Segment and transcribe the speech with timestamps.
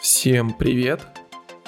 [0.00, 1.02] Всем привет!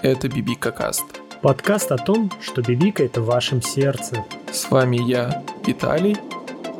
[0.02, 1.04] Это Бибика Каст.
[1.42, 4.24] Подкаст о том, что Бибика это в вашем сердце.
[4.50, 6.16] С вами я, Виталий.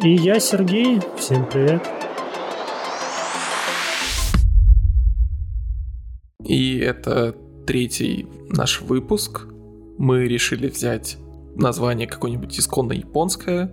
[0.02, 1.02] И я, Сергей.
[1.18, 1.86] Всем привет.
[6.42, 7.36] И это
[7.66, 9.42] третий наш выпуск.
[9.98, 11.18] Мы решили взять
[11.54, 13.70] название какое-нибудь исконно японское,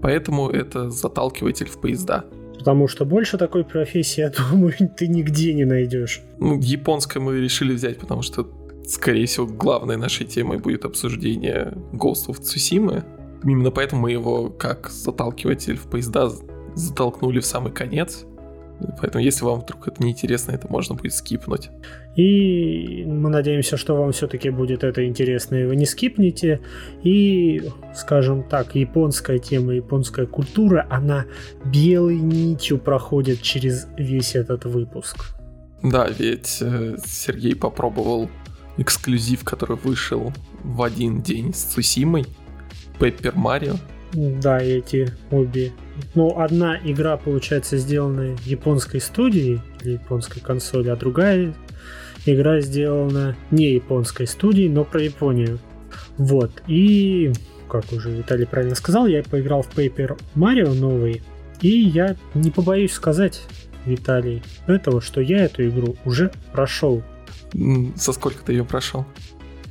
[0.00, 2.24] поэтому это заталкиватель в поезда.
[2.58, 6.20] Потому что больше такой профессии, я думаю, ты нигде не найдешь.
[6.38, 8.48] Ну, японское мы решили взять, потому что,
[8.86, 13.04] скорее всего, главной нашей темой будет обсуждение Ghost of Tsushima.
[13.44, 16.30] Именно поэтому мы его как заталкиватель в поезда
[16.74, 18.24] затолкнули в самый конец.
[19.00, 21.70] Поэтому, если вам вдруг это неинтересно, это можно будет скипнуть.
[22.16, 26.60] И мы надеемся, что вам все-таки будет это интересно, и вы не скипнете.
[27.02, 27.62] И,
[27.94, 31.26] скажем так, японская тема, японская культура, она
[31.64, 35.34] белой нитью проходит через весь этот выпуск.
[35.82, 38.28] Да, ведь э, Сергей попробовал
[38.78, 42.26] эксклюзив, который вышел в один день с Цусимой,
[42.98, 43.74] Пеппер Марио.
[44.12, 45.72] Да, эти обе.
[46.14, 51.54] Ну, одна игра, получается, сделана японской студией для японской консоли, а другая
[52.26, 55.58] игра сделана не японской студией, но про Японию.
[56.16, 56.50] Вот.
[56.66, 57.32] И,
[57.68, 61.22] как уже Виталий правильно сказал, я поиграл в Paper Mario новый.
[61.60, 63.42] И я не побоюсь сказать,
[63.84, 67.02] Виталий, этого, что я эту игру уже прошел.
[67.52, 69.06] За сколько ты ее прошел?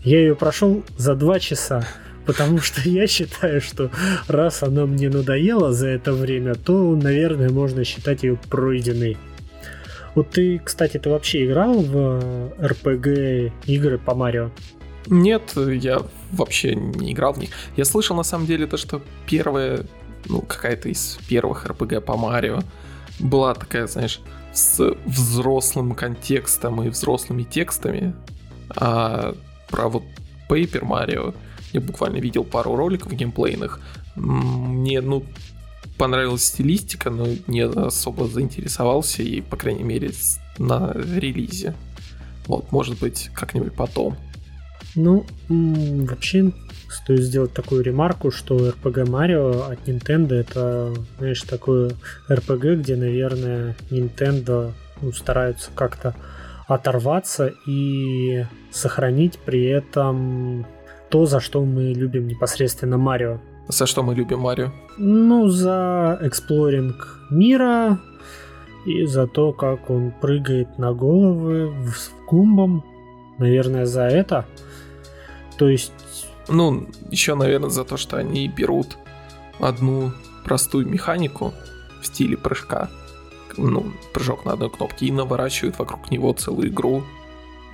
[0.03, 1.85] Я ее прошел за два часа.
[2.27, 3.89] Потому что я считаю, что
[4.27, 9.17] раз она мне надоела за это время, то, наверное, можно считать ее пройденной.
[10.13, 14.51] Вот ты, кстати, ты вообще играл в RPG игры по Марио?
[15.07, 17.51] Нет, я вообще не играл в них.
[17.77, 19.85] Я слышал на самом деле то, что первая,
[20.25, 22.59] ну, какая-то из первых RPG по Марио
[23.19, 24.19] была такая, знаешь,
[24.53, 28.13] с взрослым контекстом и взрослыми текстами.
[28.75, 29.33] А
[29.69, 30.03] про вот
[30.49, 31.33] Paper Mario
[31.73, 33.79] я буквально видел пару роликов геймплейных.
[34.15, 35.23] Мне, ну,
[35.97, 40.11] понравилась стилистика, но не особо заинтересовался и, по крайней мере,
[40.57, 41.73] на релизе.
[42.45, 44.15] Вот, может быть, как-нибудь потом.
[44.95, 46.51] Ну, вообще,
[46.89, 51.91] стоит сделать такую ремарку, что RPG Mario от Nintendo это, знаешь, такое
[52.29, 56.15] RPG, где, наверное, Nintendo ну, стараются как-то
[56.67, 60.65] оторваться и сохранить при этом
[61.09, 63.39] то, за что мы любим непосредственно Марио.
[63.67, 64.71] За что мы любим Марио?
[64.97, 67.99] Ну, за эксплоринг мира
[68.85, 72.83] и за то, как он прыгает на головы с кумбом.
[73.37, 74.45] Наверное, за это.
[75.57, 75.91] То есть...
[76.47, 78.97] Ну, еще, наверное, за то, что они берут
[79.59, 80.13] одну
[80.45, 81.53] простую механику
[82.01, 82.89] в стиле прыжка,
[83.57, 87.03] ну, прыжок на одной кнопке, и наворачивают вокруг него целую игру,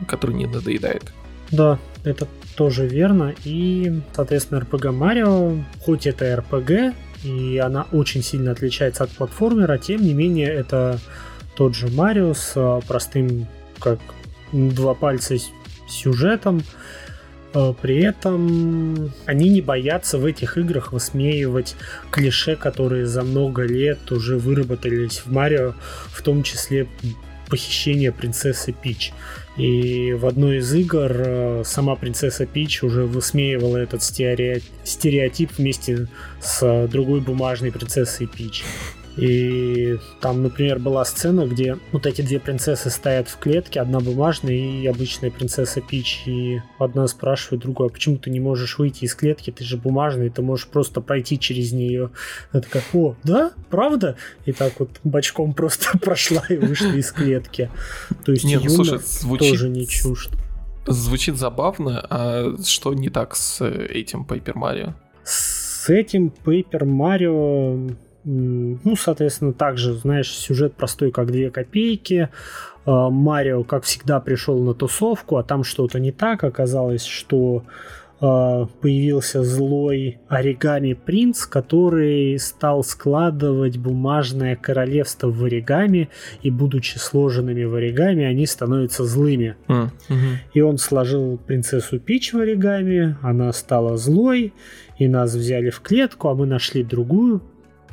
[0.08, 1.14] которая не надоедает.
[1.52, 3.34] Да, это тоже верно.
[3.44, 6.94] И, соответственно, RPG Mario, хоть это RPG,
[7.24, 11.00] и она очень сильно отличается от платформера, тем не менее, это
[11.56, 13.48] тот же Марио с а, простым,
[13.80, 14.00] как
[14.52, 15.36] два пальца
[15.88, 16.64] сюжетом.
[17.54, 21.76] А, при этом они не боятся в этих играх высмеивать
[22.12, 25.74] клише, которые за много лет уже выработались в Марио,
[26.12, 26.88] в том числе
[27.50, 29.14] похищение принцессы Пич.
[29.58, 36.08] И в одной из игр э, сама принцесса Пич уже высмеивала этот стереотип вместе
[36.42, 38.64] с другой бумажной принцессой Пич.
[39.18, 44.56] И там, например, была сцена, где вот эти две принцессы стоят в клетке, одна бумажная
[44.56, 46.24] и обычная принцесса Пич.
[46.26, 50.30] И одна спрашивает другую, а почему ты не можешь выйти из клетки, ты же бумажный,
[50.30, 52.10] ты можешь просто пройти через нее.
[52.52, 54.18] Она такая, о, да, правда?
[54.46, 57.70] И так вот бочком просто прошла и вышла из клетки.
[58.26, 59.52] То есть не, ну, слушай, звучит...
[59.52, 60.30] тоже не чушь.
[60.88, 64.94] Звучит забавно, а что не так с этим Paper Mario?
[65.24, 72.30] С этим Paper Mario ну, соответственно, также, знаешь, сюжет простой, как две копейки.
[72.86, 76.44] А, Марио, как всегда, пришел на тусовку, а там что-то не так.
[76.44, 77.64] Оказалось, что
[78.22, 86.10] а, появился злой оригами принц, который стал складывать бумажное королевство в оригами,
[86.42, 89.58] и будучи сложенными в оригами, они становятся злыми.
[89.68, 94.54] Mm, hmm И он сложил принцессу Пич в оригами, она стала злой,
[94.98, 97.42] и нас взяли в клетку, а мы нашли другую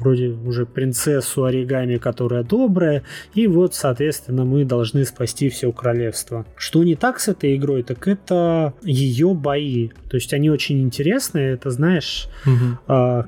[0.00, 3.04] вроде уже принцессу оригами, которая добрая,
[3.34, 6.44] и вот, соответственно, мы должны спасти все королевство.
[6.56, 9.90] Что не так с этой игрой, так это ее бои.
[10.08, 12.78] То есть они очень интересные, это знаешь, угу.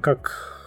[0.01, 0.59] как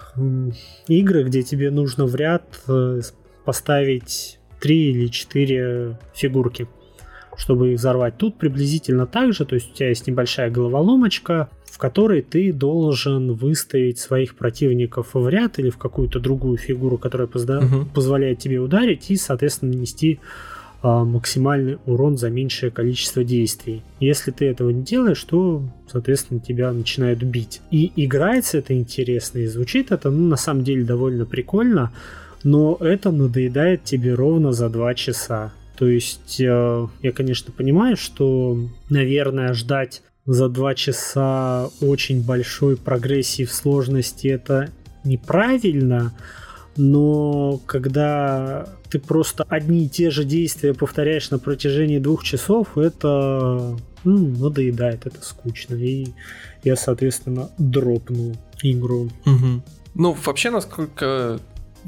[0.87, 3.01] игры, где тебе нужно в ряд э,
[3.43, 6.67] поставить три или четыре фигурки.
[7.37, 8.17] чтобы их взорвать.
[8.17, 13.33] Тут приблизительно так же, то есть у тебя есть небольшая головоломочка, в которой ты должен
[13.33, 17.85] выставить своих противников в ряд или в какую-то другую фигуру, которая позда- угу.
[17.93, 20.21] позволяет тебе ударить и, соответственно, нанести
[20.81, 23.81] а, максимальный урон за меньшее количество действий.
[23.99, 27.59] Если ты этого не делаешь, то, соответственно, тебя начинают бить.
[27.71, 31.91] И играется это интересно, и звучит это, ну, на самом деле, довольно прикольно,
[32.45, 35.51] но это надоедает тебе ровно за 2 часа.
[35.77, 38.57] То есть э, я, конечно, понимаю, что,
[38.89, 44.71] наверное, ждать за 2 часа очень большой прогрессии в сложности это
[45.03, 46.13] неправильно,
[46.77, 53.77] но когда ты просто одни и те же действия повторяешь на протяжении двух часов, это
[54.03, 55.75] ну, надоедает, это скучно.
[55.75, 56.07] И
[56.63, 59.09] я, соответственно, дропнул игру.
[59.25, 59.63] Угу.
[59.95, 61.39] Ну, вообще, насколько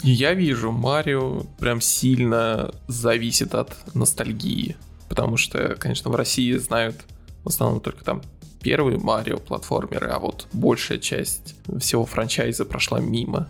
[0.03, 4.77] я вижу, Марио прям сильно зависит от ностальгии.
[5.09, 6.95] Потому что, конечно, в России знают
[7.47, 8.21] в основном только там
[8.61, 13.49] первые Марио платформеры, а вот большая часть всего франчайза прошла мимо.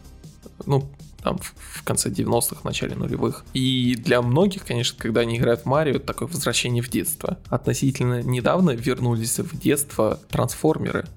[0.65, 0.88] Ну,
[1.23, 3.44] там в конце 90-х, начале нулевых.
[3.53, 7.39] И для многих, конечно, когда они играют в Марио, это такое возвращение в детство.
[7.49, 11.07] Относительно недавно вернулись в детство трансформеры,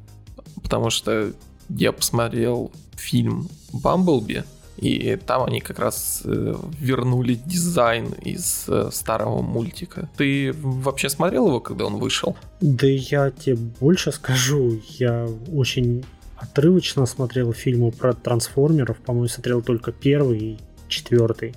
[0.63, 1.33] потому что
[1.69, 4.45] я посмотрел фильм «Бамблби»,
[4.77, 10.09] и там они как раз э, вернули дизайн из э, старого мультика.
[10.17, 12.37] Ты вообще смотрел его, когда он вышел?
[12.61, 14.81] Да я тебе больше скажу.
[14.99, 16.05] Я очень
[16.37, 18.99] отрывочно смотрел фильмы про трансформеров.
[18.99, 20.59] По-моему, смотрел только первый и
[20.89, 21.55] четвертый.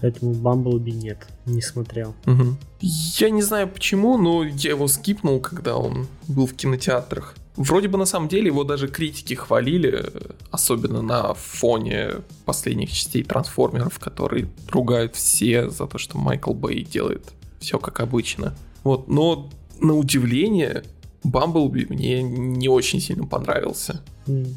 [0.00, 2.14] Поэтому Бамблби нет, не смотрел.
[2.26, 2.56] Угу.
[2.80, 7.34] Я не знаю почему, но я его скипнул, когда он был в кинотеатрах.
[7.56, 10.12] Вроде бы на самом деле его даже критики хвалили,
[10.50, 17.32] особенно на фоне последних частей трансформеров, которые ругают все за то, что Майкл Бэй делает
[17.58, 18.54] все как обычно.
[18.84, 19.50] Вот, но
[19.80, 20.84] на удивление
[21.24, 24.02] Бамблби мне не очень сильно понравился.
[24.26, 24.54] Mm.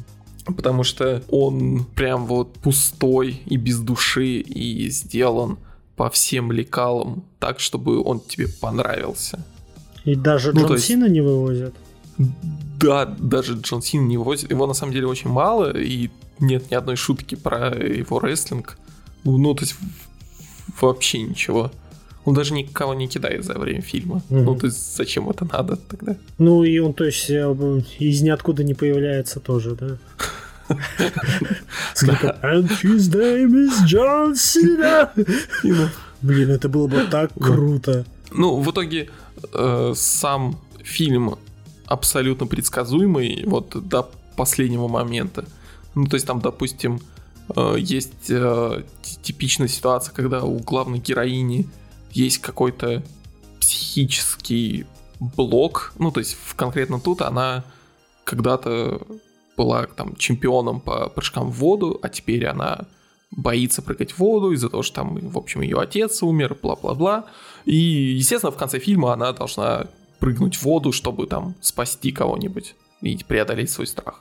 [0.56, 5.58] Потому что он прям вот пустой и без души и сделан
[5.96, 9.44] по всем лекалам так, чтобы он тебе понравился.
[10.04, 10.86] И даже ну, Джон есть...
[10.86, 11.74] Сина не вывозят?
[12.80, 14.50] Да, даже Джон Сина не вывозит.
[14.50, 18.78] Его на самом деле очень мало, и нет ни одной шутки про его рестлинг.
[19.24, 19.76] Ну, то есть
[20.80, 21.70] вообще ничего.
[22.24, 24.22] Он даже никого не кидает за время фильма.
[24.30, 24.40] Угу.
[24.40, 26.16] Ну, то есть зачем это надо тогда?
[26.38, 29.98] Ну, и он, то есть, э, из ниоткуда не появляется тоже, да?
[30.68, 35.10] And his name is John Cena.
[36.22, 38.04] Блин, это было бы так круто.
[38.30, 39.08] Ну, в итоге
[39.52, 41.38] э, сам фильм
[41.90, 45.44] абсолютно предсказуемый вот до последнего момента.
[45.94, 47.00] Ну, то есть там, допустим,
[47.54, 48.84] э, есть э,
[49.22, 51.68] типичная ситуация, когда у главной героини
[52.12, 53.02] есть какой-то
[53.60, 54.86] психический
[55.18, 55.92] блок.
[55.98, 57.64] Ну, то есть конкретно тут она
[58.22, 59.02] когда-то
[59.56, 62.86] была там чемпионом по прыжкам в воду, а теперь она
[63.32, 67.26] боится прыгать в воду из-за того, что там, в общем, ее отец умер, бла-бла-бла.
[67.64, 69.88] И, естественно, в конце фильма она должна
[70.20, 74.20] прыгнуть в воду, чтобы там спасти кого-нибудь и преодолеть свой страх.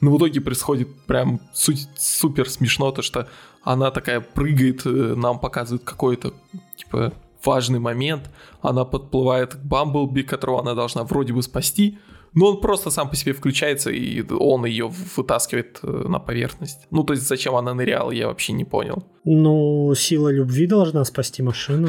[0.00, 3.28] Но в итоге происходит прям супер смешно, то что
[3.62, 6.32] она такая прыгает, э, нам показывают какой-то,
[6.76, 7.12] типа,
[7.44, 8.30] важный момент,
[8.62, 11.98] она подплывает к Бамблби, которого она должна вроде бы спасти,
[12.34, 16.86] но он просто сам по себе включается, и он ее вытаскивает э, на поверхность.
[16.90, 19.04] Ну, то есть, зачем она ныряла, я вообще не понял.
[19.24, 21.88] Ну, сила любви должна спасти машину.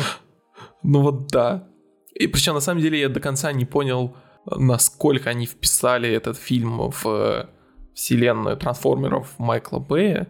[0.84, 1.68] Ну вот да.
[2.16, 6.90] И причем, на самом деле, я до конца не понял, насколько они вписали этот фильм
[6.90, 7.50] в
[7.94, 10.28] вселенную трансформеров Майкла Бэя,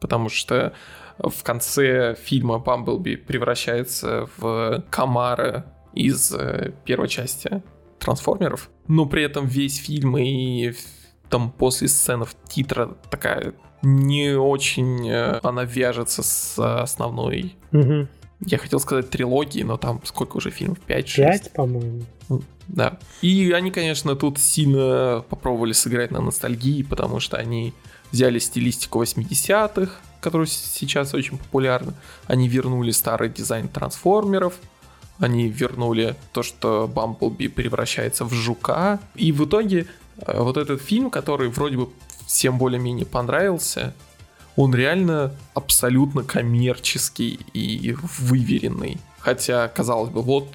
[0.00, 0.72] потому что
[1.18, 7.62] в конце фильма Бамблби превращается в комара из э, первой части
[7.98, 10.72] трансформеров, но при этом весь фильм и
[11.28, 17.56] там после сцены титра такая не очень э, она вяжется с основной.
[17.72, 18.08] Угу.
[18.44, 20.78] Я хотел сказать трилогии, но там сколько уже фильмов?
[20.88, 21.16] 5-6?
[21.16, 22.02] 5, по-моему.
[22.68, 22.98] Да.
[23.20, 27.72] И они, конечно, тут сильно попробовали сыграть на ностальгии, потому что они
[28.10, 31.94] взяли стилистику 80-х, которая сейчас очень популярна.
[32.26, 34.54] Они вернули старый дизайн трансформеров,
[35.18, 39.00] они вернули то, что Бамблби превращается в жука.
[39.14, 41.88] И в итоге э, вот этот фильм, который вроде бы
[42.26, 43.94] всем более-менее понравился,
[44.56, 48.98] он реально абсолютно коммерческий и выверенный.
[49.18, 50.48] Хотя, казалось бы, вот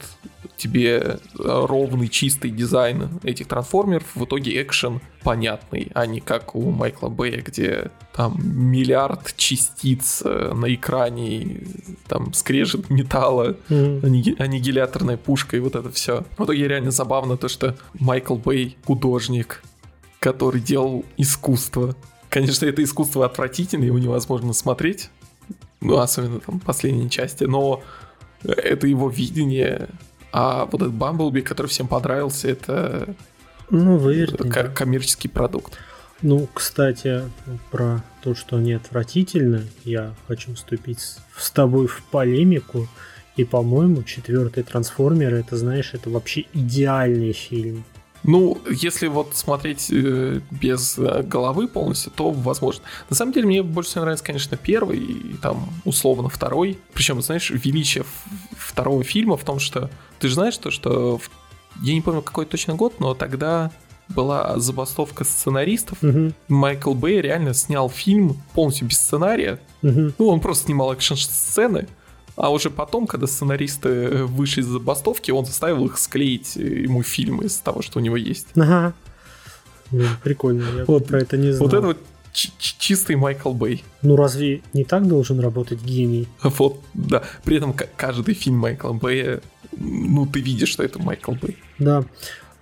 [0.57, 6.71] тебе э, ровный, чистый дизайн этих трансформеров, в итоге экшен понятный, а не как у
[6.71, 11.61] Майкла Бэя, где там миллиард частиц э, на экране,
[12.07, 14.41] там скрежет металла, mm-hmm.
[14.41, 16.25] аннигиляторная пушка и вот это все.
[16.37, 19.63] В итоге реально забавно то, что Майкл Бэй художник,
[20.19, 21.95] который делал искусство.
[22.29, 25.10] Конечно, это искусство отвратительное, его невозможно смотреть,
[25.81, 27.84] ну, особенно там последней части, но
[28.43, 29.88] это его видение,
[30.31, 33.15] а вот этот Бамблби, который всем понравился, это
[33.69, 35.74] ну, выверни, к- коммерческий продукт.
[36.22, 37.24] Ну, кстати,
[37.72, 41.00] про то, что они отвратительны, я хочу вступить
[41.38, 42.88] с тобой в полемику.
[43.36, 47.84] И, по-моему, четвертый трансформер, это, знаешь, это вообще идеальный фильм.
[48.27, 52.84] Ну, если вот смотреть э, без э, головы полностью, то возможно.
[53.10, 56.77] На самом деле, мне больше всего нравится, конечно, первый и там условно второй.
[56.93, 58.03] Причем, знаешь, величие
[58.51, 61.29] второго фильма в том, что ты же знаешь то, что в...
[61.81, 63.72] я не помню какой точно год, но тогда
[64.10, 65.98] была забастовка сценаристов.
[66.03, 66.34] Угу.
[66.50, 69.60] Майкл Бэй реально снял фильм полностью без сценария.
[69.84, 70.13] Угу.
[70.17, 71.88] Ну, он просто снимал экшн-сцены.
[72.38, 77.01] А уже потом, когда сценаристы э, вышли из забастовки, он заставил их склеить э, ему
[77.01, 78.48] фильм из того, что у него есть.
[78.56, 78.94] Ага.
[79.89, 81.67] Блин, прикольно, я вот, про это не знал.
[81.67, 81.98] Вот это вот
[82.32, 83.84] чистый Майкл Бэй.
[84.03, 86.27] Ну разве не так должен работать гений?
[86.44, 87.24] Вот, да.
[87.44, 89.41] При этом каждый фильм Майкла Бэя,
[89.75, 91.58] ну ты видишь, что это Майкл Бэй.
[91.79, 92.03] Да.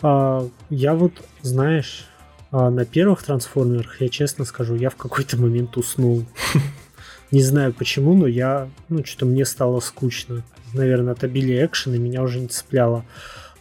[0.01, 2.05] А, я вот, знаешь,
[2.51, 6.23] а на первых трансформерах, я честно скажу, я в какой-то момент уснул.
[7.31, 10.43] Не знаю почему, но я, ну, что-то мне стало скучно.
[10.73, 13.05] Наверное, от обилия экшена меня уже не цепляло.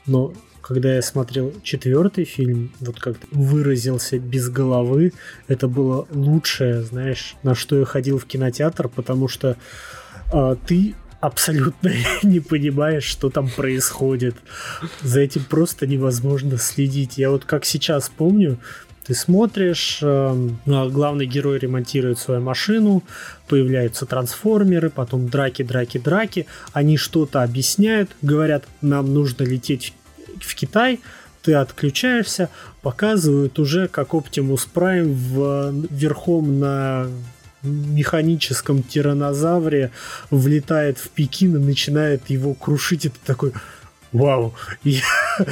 [0.07, 5.13] Но когда я смотрел четвертый фильм, вот как выразился без головы,
[5.47, 9.57] это было лучшее, знаешь, на что я ходил в кинотеатр, потому что
[10.33, 11.93] э, ты абсолютно
[12.23, 14.37] не понимаешь, что там происходит.
[15.03, 17.19] За этим просто невозможно следить.
[17.19, 18.59] Я вот как сейчас помню,
[19.07, 23.03] ты смотришь, э, главный герой ремонтирует свою машину,
[23.49, 26.47] появляются трансформеры, потом драки, драки, драки.
[26.73, 29.93] Они что-то объясняют, говорят, нам нужно лететь
[30.41, 31.01] в Китай,
[31.43, 32.49] ты отключаешься,
[32.81, 37.07] показывают уже, как Optimus Prime в, верхом на
[37.63, 39.91] механическом тиранозавре
[40.31, 43.07] влетает в Пекин и начинает его крушить.
[43.07, 43.53] Это такой,
[44.15, 44.55] вау,
[44.85, 45.03] я,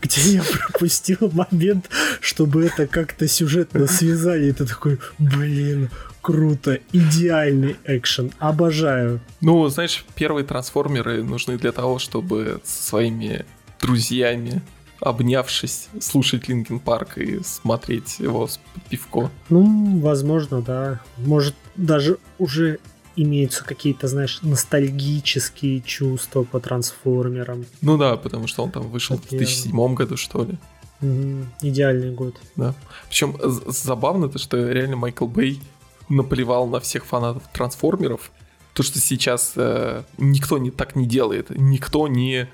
[0.00, 4.50] где я пропустил момент, чтобы это как-то сюжетно связали.
[4.50, 9.20] Это такой, блин, круто, идеальный экшен, обожаю.
[9.40, 13.44] Ну, знаешь, первые трансформеры нужны для того, чтобы со своими
[13.80, 14.62] друзьями
[15.00, 18.58] обнявшись, слушать Линкен Парк и смотреть его с
[18.88, 19.30] пивко.
[19.50, 21.00] Ну, возможно, да.
[21.18, 22.78] Может, даже уже
[23.16, 27.66] имеются какие-то, знаешь, ностальгические чувства по трансформерам.
[27.80, 29.38] Ну да, потому что он там вышел Такие...
[29.38, 30.58] в 2007 году, что ли.
[31.00, 31.46] Угу.
[31.62, 32.36] Идеальный год.
[32.56, 32.74] Да.
[33.08, 35.60] Причем забавно то, что реально Майкл Бэй
[36.08, 38.30] наплевал на всех фанатов трансформеров.
[38.72, 42.48] То, что сейчас э, никто не так не делает, никто не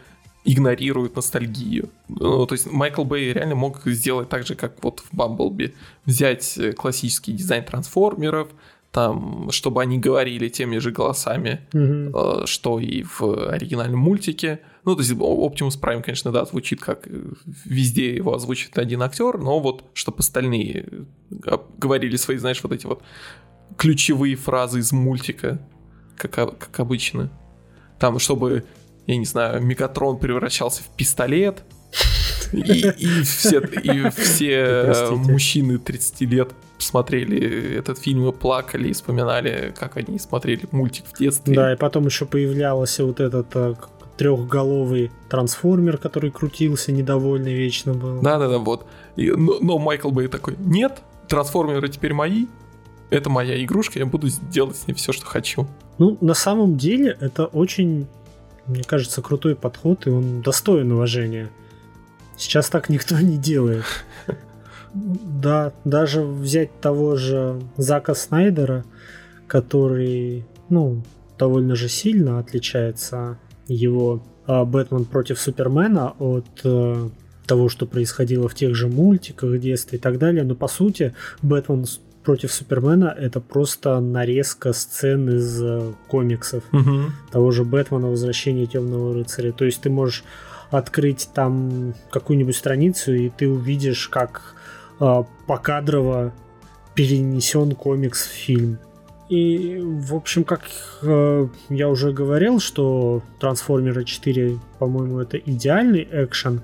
[0.44, 1.90] игнорирует ностальгию.
[2.08, 5.74] Ну, то есть Майкл Бэй реально мог сделать так же, как вот в Бамблби.
[6.04, 8.48] Взять э, классический дизайн трансформеров,
[8.92, 12.42] там, чтобы они говорили теми же голосами, mm-hmm.
[12.42, 14.60] э, что и в оригинальном мультике.
[14.84, 17.22] Ну, то есть Optimus Prime, конечно, да, звучит как э,
[17.64, 20.86] везде его озвучит один актер, но вот чтобы остальные
[21.44, 23.02] э, говорили свои, знаешь, вот эти вот
[23.76, 25.60] ключевые фразы из мультика,
[26.16, 27.30] как, как обычно.
[28.00, 28.64] Там, чтобы,
[29.06, 31.62] я не знаю, Мегатрон превращался в пистолет,
[32.52, 39.74] и, и все, и все мужчины 30 лет смотрели этот фильм и плакали, и вспоминали,
[39.78, 41.54] как они смотрели мультик в детстве.
[41.54, 43.74] Да, и потом еще появлялся вот этот э,
[44.16, 48.20] трехголовый трансформер, который крутился, недовольный вечно был.
[48.20, 48.86] Да-да-да, вот.
[49.16, 52.46] И, но, но Майкл Бэй такой, нет, трансформеры теперь мои,
[53.08, 55.66] это моя игрушка, я буду делать с ней все, что хочу.
[55.98, 58.06] Ну, на самом деле, это очень,
[58.66, 61.50] мне кажется, крутой подход, и он достоин уважения.
[62.36, 63.84] Сейчас так никто не делает.
[64.94, 68.84] Да, даже взять того же Зака Снайдера,
[69.46, 71.02] который, ну,
[71.38, 77.08] довольно же сильно отличается его а, Бэтмен против Супермена от э,
[77.46, 80.44] того, что происходило в тех же мультиках детстве и так далее.
[80.44, 81.86] Но по сути, Бэтмен
[82.24, 87.12] против Супермена это просто нарезка сцен из э, комиксов угу.
[87.30, 89.52] того же Бэтмена Возвращение темного рыцаря.
[89.52, 90.24] То есть ты можешь
[90.70, 94.54] открыть там какую-нибудь страницу, и ты увидишь, как
[95.46, 96.32] покадрово
[96.94, 98.78] перенесен комикс в фильм.
[99.30, 100.62] И, в общем, как
[101.02, 106.62] э, я уже говорил, что Трансформеры 4, по-моему, это идеальный экшен.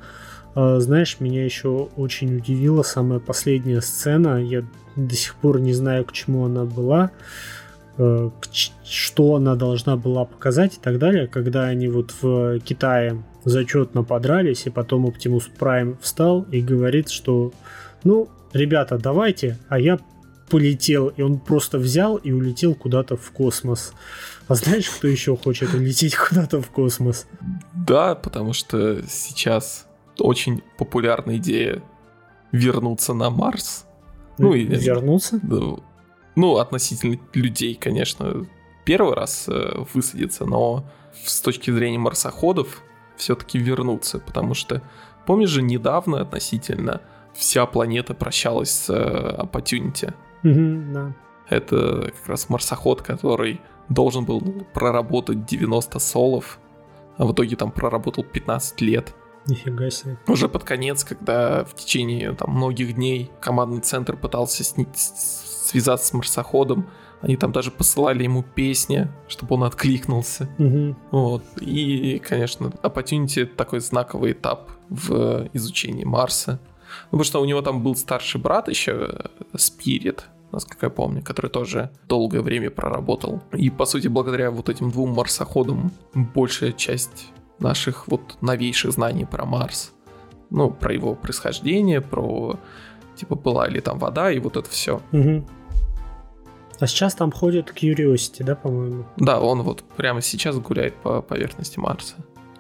[0.57, 4.43] Э, знаешь, меня еще очень удивила самая последняя сцена.
[4.43, 4.65] Я
[4.97, 7.13] до сих пор не знаю, к чему она была,
[7.99, 8.31] э,
[8.85, 14.67] что она должна была показать и так далее, когда они вот в Китае зачетно подрались,
[14.67, 17.53] и потом Оптимус Прайм встал и говорит, что
[18.07, 19.99] ну, ребята, давайте, а я
[20.49, 23.93] полетел, и он просто взял и улетел куда-то в космос.
[24.47, 27.27] А знаешь, кто еще хочет улететь куда-то в космос?
[27.75, 29.89] Да, потому что сейчас
[30.21, 31.83] очень популярная идея
[32.53, 33.87] вернуться на Марс.
[34.39, 35.41] Ну, и вернуться?
[36.37, 38.47] Ну, относительно людей, конечно,
[38.85, 40.85] первый раз э, высадиться, но
[41.25, 42.83] с точки зрения марсоходов
[43.17, 44.83] все-таки вернуться, потому что
[45.27, 47.01] помнишь же недавно относительно
[47.37, 50.13] вся планета прощалась с э, Opportunity.
[50.45, 51.15] Угу, да.
[51.49, 54.41] Это как раз марсоход, который должен был
[54.75, 56.59] проработать 90 солов,
[57.17, 59.15] а в итоге там проработал 15 лет.
[59.47, 60.19] Нифига себе.
[60.27, 66.13] Уже под конец, когда в течение там, многих дней командный центр пытался сни- связаться с
[66.13, 66.89] марсоходом,
[67.21, 70.49] они там даже посылали ему песни, чтобы он откликнулся.
[70.59, 70.97] Угу.
[71.13, 71.45] Вот.
[71.61, 76.61] И, конечно, Opportunity такой знаковый этап в изучении Марса.
[77.05, 81.51] Ну, потому что у него там был старший брат еще, Спирит, насколько я помню, который
[81.51, 83.43] тоже долгое время проработал.
[83.53, 89.45] И, по сути, благодаря вот этим двум марсоходам большая часть наших вот новейших знаний про
[89.45, 89.93] Марс,
[90.51, 92.59] ну, про его происхождение, про,
[93.17, 95.01] типа, была ли там вода и вот это все.
[95.13, 95.47] Угу.
[96.79, 99.07] А сейчас там ходит Curiosity, да, по-моему?
[99.17, 102.17] Да, он вот прямо сейчас гуляет по поверхности Марса.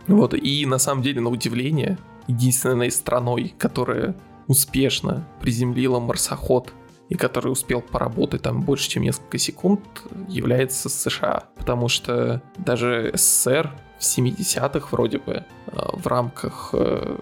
[0.06, 4.14] Вот, и на самом деле, на удивление, единственной страной, которая
[4.46, 6.72] успешно приземлила марсоход
[7.08, 9.80] и который успел поработать там больше, чем несколько секунд,
[10.28, 11.44] является США.
[11.56, 17.16] Потому что даже СССР в 70-х вроде бы а, в рамках э,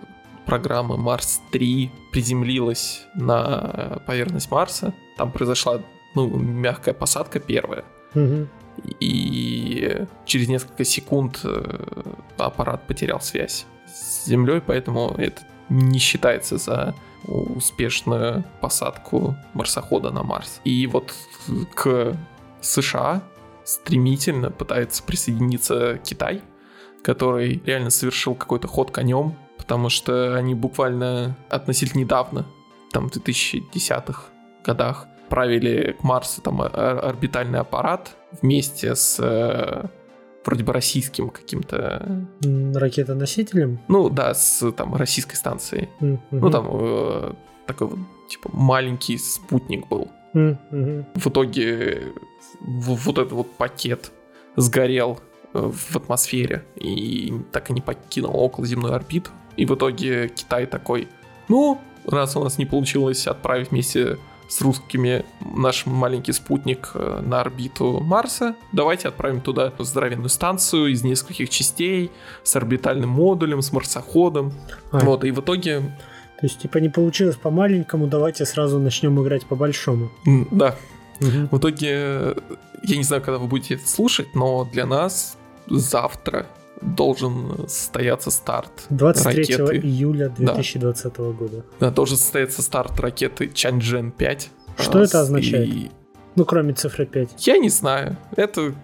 [0.47, 4.95] программы Марс-3 приземлилась на поверхность Марса.
[5.19, 5.81] Там произошла
[6.15, 7.85] ну, мягкая посадка первая.
[8.15, 8.49] Угу.
[9.01, 16.95] И через несколько секунд э, аппарат потерял связь с Землей, поэтому это не считается за
[17.27, 20.61] успешную посадку марсохода на Марс.
[20.65, 21.15] И вот
[21.75, 22.17] к
[22.61, 23.23] США
[23.65, 26.43] стремительно пытается присоединиться Китай,
[27.03, 32.47] который реально совершил какой-то ход конем, потому что они буквально относительно недавно,
[32.93, 34.25] там в 2010-х
[34.65, 39.87] годах, отправили к Марсу там орбитальный аппарат вместе с э,
[40.45, 42.27] вроде бы российским каким-то...
[42.43, 43.81] Ракетоносителем?
[43.89, 45.89] Ну да, с там российской станцией.
[46.01, 46.19] Mm-hmm.
[46.31, 47.33] Ну там э,
[47.67, 50.09] такой вот типа маленький спутник был.
[50.35, 51.07] Mm-hmm.
[51.15, 52.13] В итоге
[52.61, 54.13] в, вот этот вот пакет
[54.57, 55.21] сгорел
[55.53, 59.31] э, в атмосфере и так и не покинул околоземную орбиту.
[59.57, 61.09] И в итоге Китай такой,
[61.49, 64.19] ну, раз у нас не получилось отправить вместе
[64.55, 68.55] с русскими наш маленький спутник э, на орбиту Марса.
[68.71, 72.13] Давайте отправим туда здоровенную станцию из нескольких частей
[72.45, 74.53] с орбитальным модулем, с марсоходом.
[74.93, 75.01] А.
[75.01, 75.81] Вот, и в итоге...
[76.41, 80.13] То есть, типа, не получилось по маленькому, давайте сразу начнем играть по большому.
[80.53, 80.77] Да.
[81.21, 81.49] Угу.
[81.51, 82.37] В итоге,
[82.85, 85.37] я не знаю, когда вы будете это слушать, но для нас
[85.67, 86.47] завтра
[86.85, 89.87] должен состояться старт 23 ракеты.
[89.87, 91.23] июля 2020 да.
[91.31, 91.65] года.
[91.81, 94.51] Да, должен состояться старт ракеты Чанчжэн 5.
[94.79, 95.69] Что это означает?
[95.69, 95.91] И...
[96.37, 97.47] Ну, кроме цифры 5.
[97.47, 98.17] Я не знаю.
[98.37, 98.75] Это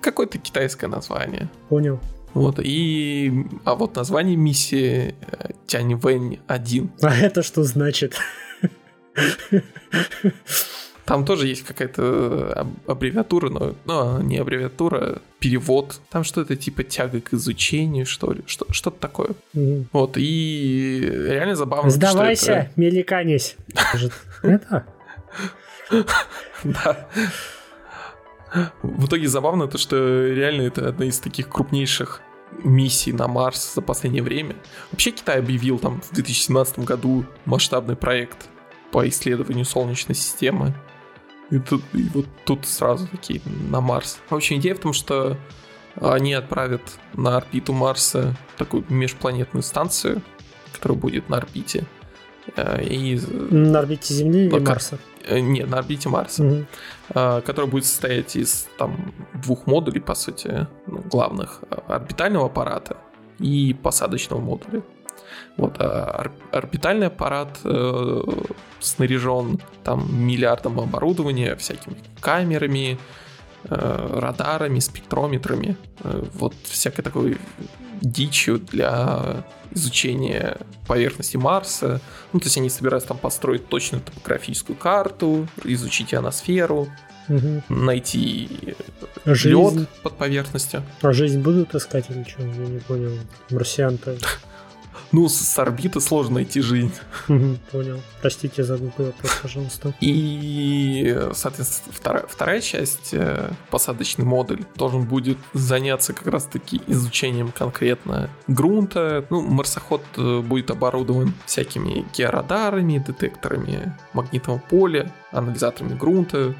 [0.00, 1.48] какое-то китайское название.
[1.68, 2.00] Понял.
[2.34, 3.46] Вот, и...
[3.64, 6.90] А вот название миссии э, Тяньвэнь 1.
[7.00, 8.14] А это что значит?
[11.06, 16.00] Там тоже есть какая-то э, аббревиатура, но ну, не аббревиатура, перевод.
[16.10, 19.30] Там что-то типа тяга к изучению, что ли, что, что-то такое.
[19.54, 19.86] Угу.
[19.92, 21.90] Вот, и реально забавно.
[21.90, 22.70] Сдавайся, что это...
[22.74, 23.56] меликанись.
[24.42, 24.86] Это?
[26.64, 27.08] Да.
[28.82, 32.20] В итоге забавно то, что реально это одна из таких крупнейших
[32.64, 34.56] миссий на Марс за последнее время.
[34.90, 38.48] Вообще Китай объявил там в 2017 году масштабный проект
[38.90, 40.74] по исследованию Солнечной системы.
[41.50, 44.18] И, тут, и вот тут сразу такие на Марс.
[44.30, 45.36] Вообще идея в том, что
[46.00, 46.82] они отправят
[47.14, 50.22] на орбиту Марса такую межпланетную станцию,
[50.72, 51.84] которая будет на орбите.
[52.56, 53.18] Э, и...
[53.50, 54.98] На орбите Земли или Марса?
[55.24, 56.44] Э, нет, на орбите Марса.
[56.44, 56.66] Угу.
[57.08, 61.62] Которая будет состоять из там, двух модулей, по сути, ну, главных.
[61.86, 62.96] Орбитального аппарата
[63.38, 64.82] и посадочного модуля.
[65.56, 68.22] Вот, а орбитальный аппарат э,
[68.80, 72.98] снаряжен там миллиардом оборудования, всякими камерами,
[73.64, 77.38] э, радарами, спектрометрами, э, вот всякой такой
[78.00, 82.00] дичью для изучения поверхности Марса.
[82.32, 86.88] Ну, то есть они собираются там построить точную топографическую карту, изучить ионосферу,
[87.28, 87.62] угу.
[87.68, 88.74] найти
[89.24, 90.82] лед под поверхностью.
[91.02, 92.42] А жизнь будут искать или что?
[92.42, 93.18] Я не понял.
[93.50, 94.16] Марсиан-то
[95.12, 96.92] ну, с орбиты сложно найти жизнь.
[97.26, 98.00] Понял.
[98.20, 99.94] Простите за глупый вопрос, пожалуйста.
[100.00, 108.30] И, соответственно, вторая, вторая часть, э, посадочный модуль, должен будет заняться как раз-таки изучением конкретно
[108.46, 109.24] грунта.
[109.30, 116.54] Ну, марсоход э, будет оборудован всякими георадарами, детекторами магнитного поля, анализаторами грунта,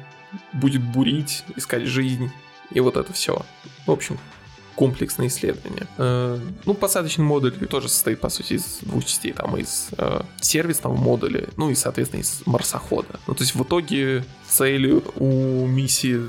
[0.53, 2.31] будет бурить, искать жизнь
[2.71, 3.41] и вот это все.
[3.85, 4.17] В общем,
[4.77, 5.87] комплексное исследование.
[5.97, 9.33] Э, ну, посадочный модуль тоже состоит, по сути, из двух частей.
[9.33, 13.19] Там из э, сервисного модуля, ну и, соответственно, из марсохода.
[13.25, 16.21] Ну, то есть в итоге целью у миссии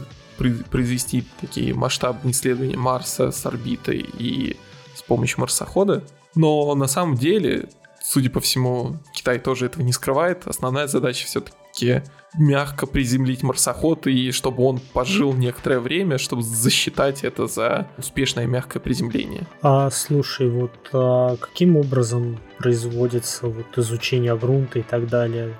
[0.70, 4.56] произвести такие масштабные исследования Марса с орбитой и
[4.94, 6.02] с помощью марсохода.
[6.34, 7.68] Но на самом деле,
[8.02, 10.46] судя по всему, Китай тоже этого не скрывает.
[10.46, 11.56] Основная задача все-таки
[12.34, 18.80] мягко приземлить марсоход и чтобы он пожил некоторое время, чтобы засчитать это за успешное мягкое
[18.80, 19.46] приземление.
[19.62, 25.54] А слушай, вот а каким образом производится вот изучение грунта и так далее?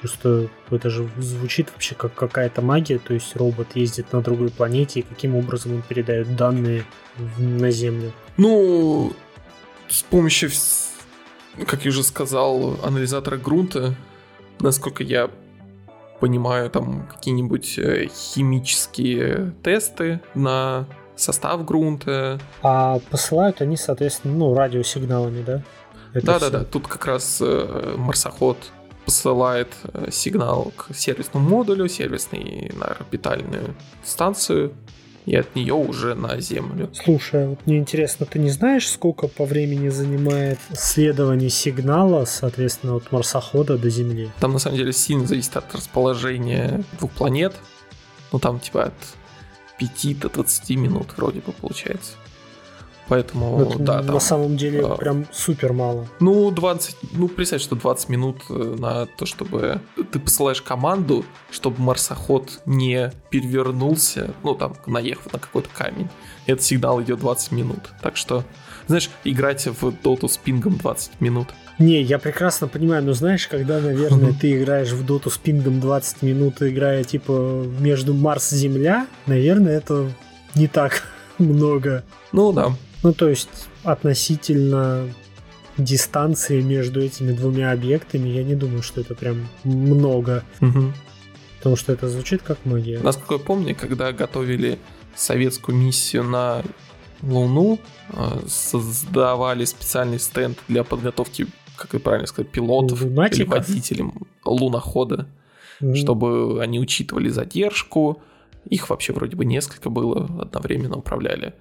[0.00, 5.00] Просто это же звучит вообще как какая-то магия, то есть робот ездит на другой планете,
[5.00, 6.84] и каким образом он передает данные
[7.38, 8.12] на Землю?
[8.36, 9.14] Ну,
[9.88, 10.50] с помощью,
[11.66, 13.94] как я уже сказал, анализатора грунта,
[14.60, 15.30] насколько я
[16.20, 22.40] понимаю, там какие-нибудь э, химические тесты на состав грунта.
[22.62, 25.62] А посылают они, соответственно, ну, радиосигналами, да?
[26.14, 28.56] Да-да-да, тут как раз э, марсоход
[29.04, 33.74] посылает э, сигнал к сервисному модулю, сервисный на орбитальную
[34.04, 34.72] станцию,
[35.26, 36.90] и от нее уже на Землю.
[36.92, 43.10] Слушай, вот мне интересно, ты не знаешь, сколько по времени занимает следование сигнала, соответственно, от
[43.12, 44.30] марсохода до Земли?
[44.40, 47.54] Там на самом деле сильно зависит от расположения двух планет.
[48.32, 48.94] Ну там типа от
[49.78, 52.12] 5 до 20 минут вроде бы получается.
[53.08, 56.06] Поэтому, Это да, на там, самом деле а, прям супер мало.
[56.20, 61.82] Ну, 20, ну, представь, что 20 минут э, на то, чтобы ты посылаешь команду, чтобы
[61.82, 66.08] марсоход не перевернулся, ну, там, наехав на какой-то камень.
[66.46, 67.80] Этот сигнал идет 20 минут.
[68.00, 68.42] Так что,
[68.86, 71.48] знаешь, играть в доту с пингом 20 минут.
[71.78, 76.22] Не, я прекрасно понимаю, но знаешь, когда, наверное, ты играешь в доту с пингом 20
[76.22, 80.08] минут, играя, типа, между Марс и Земля, наверное, это
[80.54, 81.02] не так
[81.38, 82.04] много.
[82.32, 82.72] Ну да.
[83.04, 85.08] Ну, то есть относительно
[85.76, 90.42] дистанции между этими двумя объектами, я не думаю, что это прям много.
[90.60, 90.92] Угу.
[91.58, 93.00] Потому что это звучит как магия.
[93.00, 94.78] Насколько я помню, когда готовили
[95.14, 96.62] советскую миссию на
[97.22, 103.38] Луну, э, создавали специальный стенд для подготовки, как и правильно сказать, пилотов Лунатиков.
[103.38, 104.04] или водителей
[104.44, 105.28] лунохода,
[105.80, 108.22] mm чтобы они учитывали задержку.
[108.70, 111.52] Их вообще вроде бы несколько было, одновременно управляли.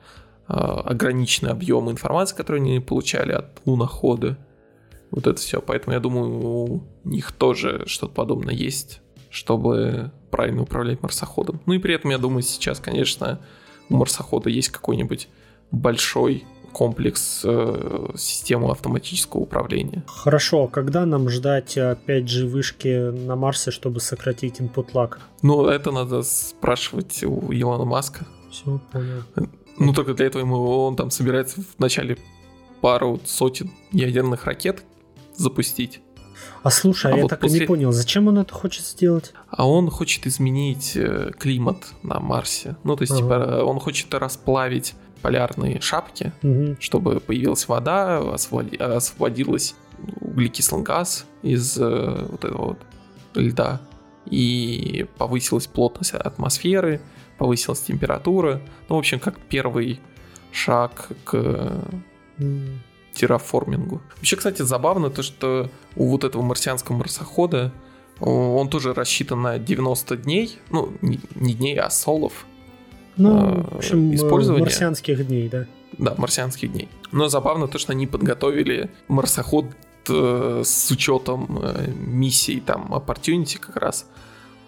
[0.56, 4.38] А, ограниченный объем информации, которую они получали от лунохода.
[5.10, 5.60] Вот это все.
[5.62, 11.60] Поэтому я думаю, у них тоже что-то подобное есть, чтобы правильно управлять марсоходом.
[11.66, 13.40] Ну и при этом, я думаю, сейчас, конечно,
[13.90, 15.28] у марсохода есть какой-нибудь
[15.72, 20.04] большой комплекс э, системы автоматического управления.
[20.06, 25.18] Хорошо, а когда нам ждать 5G вышки на Марсе, чтобы сократить input lag?
[25.42, 28.28] Ну, это надо спрашивать у Илона Маска.
[28.52, 29.24] Все, понял.
[29.78, 32.18] Ну, только для этого ему он там собирается в начале
[32.82, 34.84] пару сотен ядерных ракет
[35.36, 36.02] запустить.
[36.64, 37.58] А слушай, а, а я вот так после...
[37.58, 39.34] и не понял, зачем он это хочет сделать?
[39.50, 42.76] А он хочет изменить э, климат на Марсе.
[42.84, 43.22] Ну, то есть, ага.
[43.22, 46.76] типа, он хочет расплавить полярные шапки, угу.
[46.80, 48.78] чтобы появилась вода, освободи...
[48.78, 49.76] освободилась
[50.22, 52.80] углекислый газ из э, вот этого вот
[53.36, 53.82] льда,
[54.26, 57.02] и повысилась плотность атмосферы,
[57.38, 58.62] повысилась температура.
[58.90, 60.00] Ну, в общем, как первый
[60.52, 61.84] шаг к
[63.14, 64.02] терраформингу.
[64.18, 67.72] Вообще, кстати, забавно то, что у вот этого марсианского марсохода
[68.20, 72.46] он тоже рассчитан на 90 дней, ну, не дней, а солов.
[73.18, 74.64] Ну, в общем, э, использования.
[74.64, 75.66] марсианских дней, да.
[75.98, 76.90] Да, марсианских дней.
[77.12, 79.66] Но забавно то, что они подготовили марсоход
[80.10, 84.08] э, с учетом э, миссий там Opportunity как раз,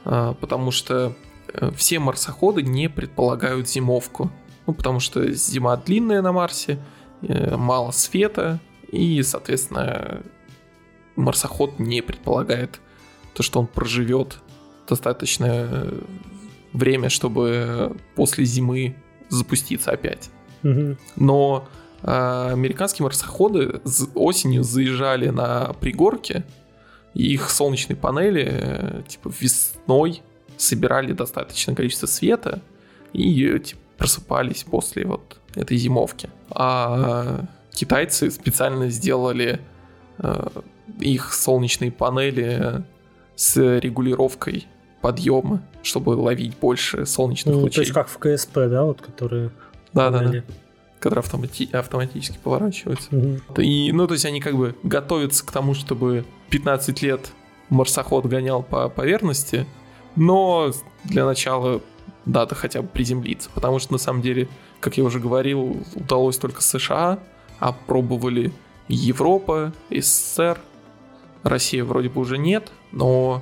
[0.03, 1.15] потому что
[1.75, 4.31] все марсоходы не предполагают зимовку.
[4.67, 6.79] Ну, потому что зима длинная на Марсе,
[7.21, 8.59] э, мало света,
[8.91, 10.23] и, соответственно,
[11.15, 12.79] марсоход не предполагает
[13.33, 14.39] то, что он проживет
[14.87, 15.87] достаточно
[16.73, 18.95] время, чтобы после зимы
[19.29, 20.29] запуститься опять.
[20.63, 20.97] Мгм.
[21.15, 21.67] Но
[22.01, 23.81] э, американские марсоходы
[24.15, 26.43] осенью заезжали на пригорки,
[27.13, 30.21] их солнечные панели э, типа весной
[30.57, 32.61] собирали достаточное количество света
[33.13, 36.29] и типа, просыпались после вот этой зимовки.
[36.49, 39.59] А китайцы специально сделали
[40.19, 40.47] э,
[40.99, 42.83] их солнечные панели
[43.35, 44.67] с регулировкой
[45.01, 47.81] подъема, чтобы ловить больше солнечных Ну, то лучей.
[47.81, 49.51] есть как в КСП, да, вот которые...
[49.93, 50.43] да, да, да.
[50.99, 53.13] Которые автомати- автоматически поворачиваются.
[53.13, 53.41] Мгм.
[53.57, 57.31] И, ну, то есть они как бы готовятся к тому, чтобы 15 лет
[57.69, 59.67] марсоход гонял по поверхности,
[60.15, 60.71] но
[61.03, 61.81] для начала
[62.25, 64.47] надо хотя бы приземлиться, потому что на самом деле,
[64.79, 67.19] как я уже говорил, удалось только США,
[67.59, 68.51] а пробовали
[68.87, 70.59] Европа, СССР,
[71.43, 73.41] Россия вроде бы уже нет, но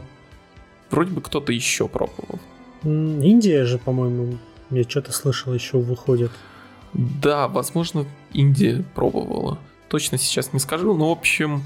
[0.90, 2.40] вроде бы кто-то еще пробовал.
[2.84, 4.38] Индия же, по-моему,
[4.70, 6.32] я что-то слышал, еще выходит.
[6.94, 9.58] Да, возможно, Индия пробовала.
[9.88, 11.64] Точно сейчас не скажу, но, в общем,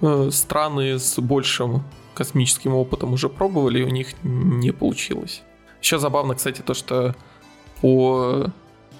[0.00, 1.82] э, страны с большим
[2.18, 5.42] космическим опытом уже пробовали, и у них не получилось.
[5.80, 7.14] Еще забавно, кстати, то, что
[7.80, 8.50] по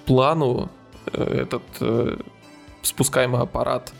[0.05, 0.69] плану
[1.05, 2.17] э, этот э,
[2.81, 3.91] спускаемый аппарат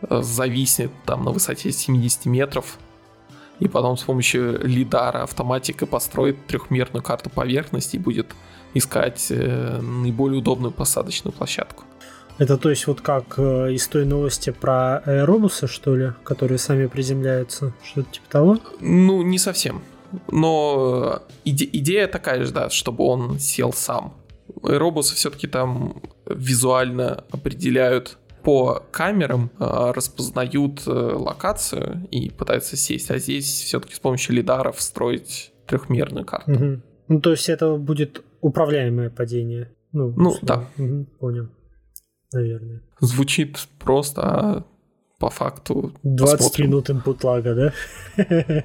[0.00, 2.78] э, зависнет там на высоте 70 метров,
[3.60, 8.34] и потом с помощью лидара автоматика построит трехмерную карту поверхности и будет
[8.74, 11.84] искать наиболее удобную посадочную площадку.
[12.38, 16.86] Это то есть вот как э, из той новости про аэробусы, что ли, которые сами
[16.86, 18.58] приземляются, что-то типа того?
[18.80, 19.80] Ну, не совсем.
[20.30, 24.14] Но э, иде- идея такая же, да, чтобы он сел сам.
[24.62, 33.10] Аэробусы все-таки там визуально определяют по камерам, э, распознают э, локацию и пытаются сесть.
[33.10, 36.50] А здесь все-таки с помощью лидаров строить трехмерную карту.
[36.52, 36.82] Мгм.
[37.08, 39.72] Ну, то есть это будет управляемое падение.
[39.92, 40.46] Ну, Ну, условно.
[40.76, 40.82] да.
[40.84, 41.48] Мгм, понял.
[42.32, 42.82] Наверное.
[43.00, 44.64] Звучит просто, а
[45.18, 46.66] по факту 20 посмотрим.
[46.66, 47.72] минут input лага,
[48.16, 48.64] да?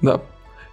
[0.00, 0.20] Да.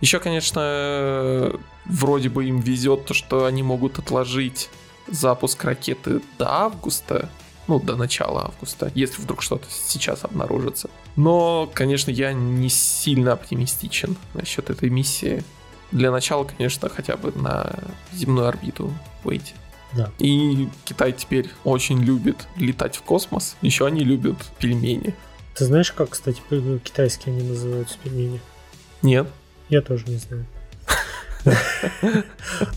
[0.02, 1.54] Еще, конечно,
[1.86, 4.70] вроде бы им везет то, что они могут отложить
[5.08, 7.30] запуск ракеты до августа,
[7.68, 10.90] ну, до начала августа, если вдруг что-то сейчас обнаружится.
[11.16, 15.44] Но, конечно, я не сильно оптимистичен насчет этой миссии.
[15.92, 17.76] Для начала, конечно, хотя бы на
[18.14, 18.92] земную орбиту
[19.24, 19.54] выйти.
[19.96, 20.12] Да.
[20.20, 23.56] И Китай теперь очень любит летать в космос.
[23.62, 25.16] Еще они любят пельмени.
[25.56, 28.40] Ты знаешь, как, кстати, п- китайские они называются пельмени?
[29.02, 29.28] Нет?
[29.70, 30.46] Я тоже не знаю.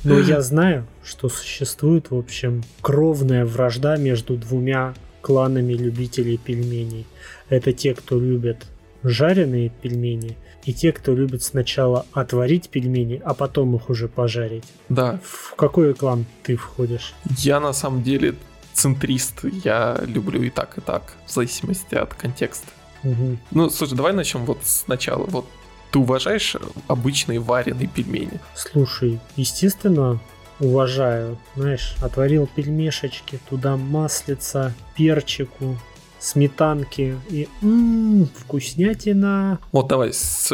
[0.04, 7.06] Но я знаю, что существует, в общем, кровная вражда между двумя кланами любителей пельменей.
[7.48, 8.66] Это те, кто любят
[9.02, 14.64] жареные пельмени, и те, кто любит сначала отварить пельмени, а потом их уже пожарить.
[14.88, 17.14] Да, В какой клан ты входишь?
[17.38, 18.36] Я на самом деле
[18.72, 22.68] центрист, я люблю и так, и так, в зависимости от контекста.
[23.02, 23.38] Мгм.
[23.50, 25.24] Ну, слушай, давай начнем вот сначала.
[25.26, 25.46] Вот
[25.90, 28.40] ты уважаешь обычные вареные пельмени?
[28.54, 30.20] Слушай, естественно,
[30.60, 31.38] уважаю.
[31.56, 35.76] Знаешь, отварил пельмешечки, туда маслица, перчику,
[36.22, 39.58] сметанки и м вкуснятина.
[39.72, 40.46] Вот давай, с,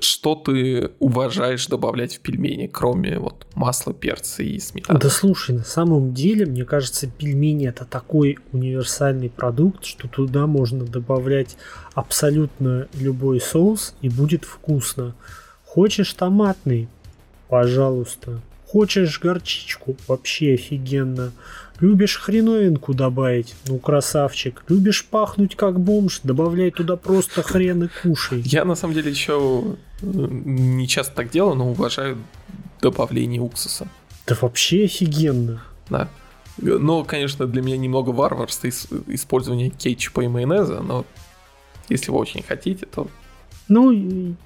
[0.00, 4.98] что ты уважаешь добавлять в пельмени, кроме вот масла, перца и сметаны?
[4.98, 10.84] Да слушай, на самом деле, мне кажется, пельмени это такой универсальный продукт, что туда можно
[10.84, 11.56] добавлять
[11.94, 15.14] абсолютно любой соус и будет вкусно.
[15.64, 16.88] Хочешь томатный?
[17.48, 18.40] Пожалуйста.
[18.66, 19.96] Хочешь горчичку?
[20.08, 21.32] Вообще офигенно.
[21.82, 23.56] Любишь хреновинку добавить?
[23.66, 24.62] Ну, красавчик.
[24.68, 26.20] Любишь пахнуть как бомж?
[26.22, 28.40] Добавляй туда просто хрен и кушай.
[28.44, 29.64] Я на самом деле еще
[30.00, 32.18] не часто так делаю, но уважаю
[32.80, 33.88] добавление уксуса.
[34.28, 35.60] Да вообще офигенно.
[35.90, 36.08] Да.
[36.58, 41.04] Но, конечно, для меня немного варварство ис- использование кетчупа и майонеза, но
[41.88, 43.08] если вы очень хотите, то
[43.66, 44.36] Ну,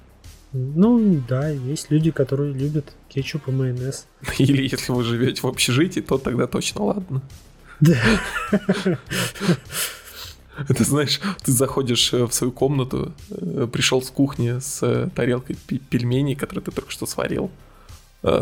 [0.75, 4.07] ну да, есть люди, которые любят кетчуп и майонез.
[4.37, 7.21] Или если вы живете в общежитии, то тогда точно ладно.
[7.79, 7.97] Да.
[10.69, 15.55] Это знаешь, ты заходишь э, в свою комнату, э, пришел с кухни с э, тарелкой
[15.55, 17.51] пельменей, которые ты только что сварил.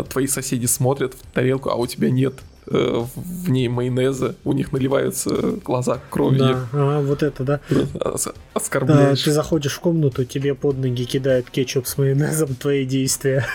[0.10, 2.36] Твои соседи смотрят в тарелку, а у тебя нет
[2.68, 5.32] в ней майонеза, у них наливаются
[5.64, 6.40] глаза кровью.
[6.40, 7.60] Да, ага, вот это, да.
[8.00, 9.22] Ос- Да, Оскорбляешь.
[9.24, 13.46] ты заходишь в комнату, тебе под ноги кидают кетчуп с майонезом, твои действия.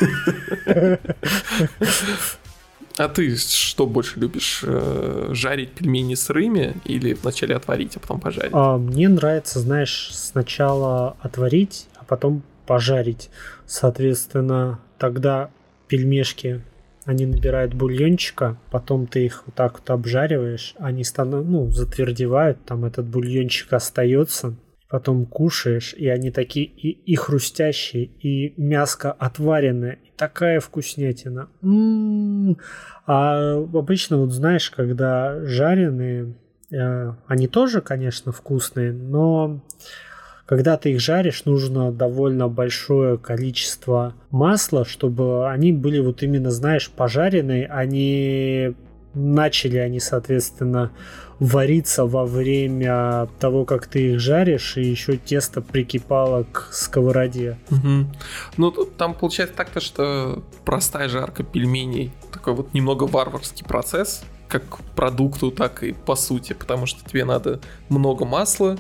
[2.97, 4.63] А ты что больше любишь?
[4.67, 8.51] э, Жарить пельмени сырыми или вначале отварить, а потом пожарить?
[8.53, 13.31] А, мне нравится, знаешь, сначала отварить, а потом пожарить.
[13.67, 15.51] Соответственно, тогда
[15.89, 16.61] пельмешки
[17.05, 22.85] они набирают бульончика, потом ты их вот так вот обжариваешь, они становятся, ну, затвердевают, там
[22.85, 24.57] этот бульончик остается,
[24.89, 31.49] потом кушаешь, и они такие и, и хрустящие, и мяско отваренное, и такая вкуснятина.
[31.63, 32.59] М-м-м.
[33.07, 36.35] А обычно, вот знаешь, когда жареные,
[36.73, 39.63] э, они тоже, конечно, вкусные, но
[40.51, 46.91] когда ты их жаришь, нужно довольно большое количество масла, чтобы они были вот именно, знаешь,
[46.91, 48.75] пожаренные, они
[49.15, 50.91] начали они, соответственно,
[51.39, 57.57] вариться во время того, как ты их жаришь, и еще тесто прикипало к сковороде.
[57.71, 58.07] Угу.
[58.57, 65.53] Ну, там получается так-то, что простая жарка пельменей, такой вот немного варварский процесс, как продукту,
[65.53, 68.77] так и по сути, потому что тебе надо много масла,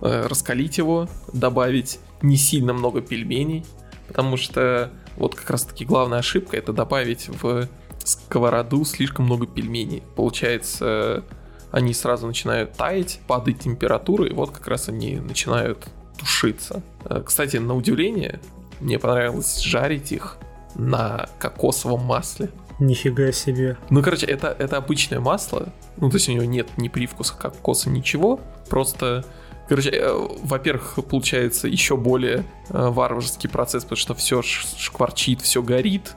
[0.00, 3.64] раскалить его, добавить не сильно много пельменей,
[4.08, 7.68] потому что вот как раз таки главная ошибка это добавить в
[8.04, 10.02] сковороду слишком много пельменей.
[10.16, 11.24] Получается,
[11.70, 15.86] они сразу начинают таять, падает температура, и вот как раз они начинают
[16.18, 16.82] тушиться.
[17.04, 18.40] Э, кстати, на удивление,
[18.80, 20.38] мне понравилось жарить их
[20.74, 22.50] на кокосовом масле.
[22.78, 23.76] Нифига себе.
[23.90, 25.72] Ну, короче, это, это обычное масло.
[25.98, 28.40] Ну, то есть у него нет ни привкуса кокоса, ничего.
[28.70, 29.24] Просто
[29.70, 36.16] Короче, э, во-первых, получается еще более э, варварский процесс, потому что все шкварчит, все горит.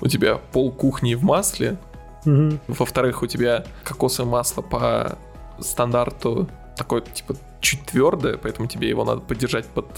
[0.00, 1.78] У тебя пол кухни в масле.
[2.24, 2.60] Угу.
[2.68, 5.18] Во-вторых, у тебя кокосовое масло по
[5.58, 9.88] стандарту такое, типа, чуть твердое, поэтому тебе его надо подержать под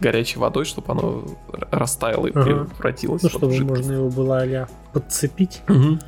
[0.00, 1.22] горячей водой, чтобы оно
[1.70, 2.42] растаяло и ага.
[2.42, 3.80] превратилось ну, чтобы жидкость.
[3.80, 5.60] можно его было а подцепить.
[5.68, 5.98] Угу.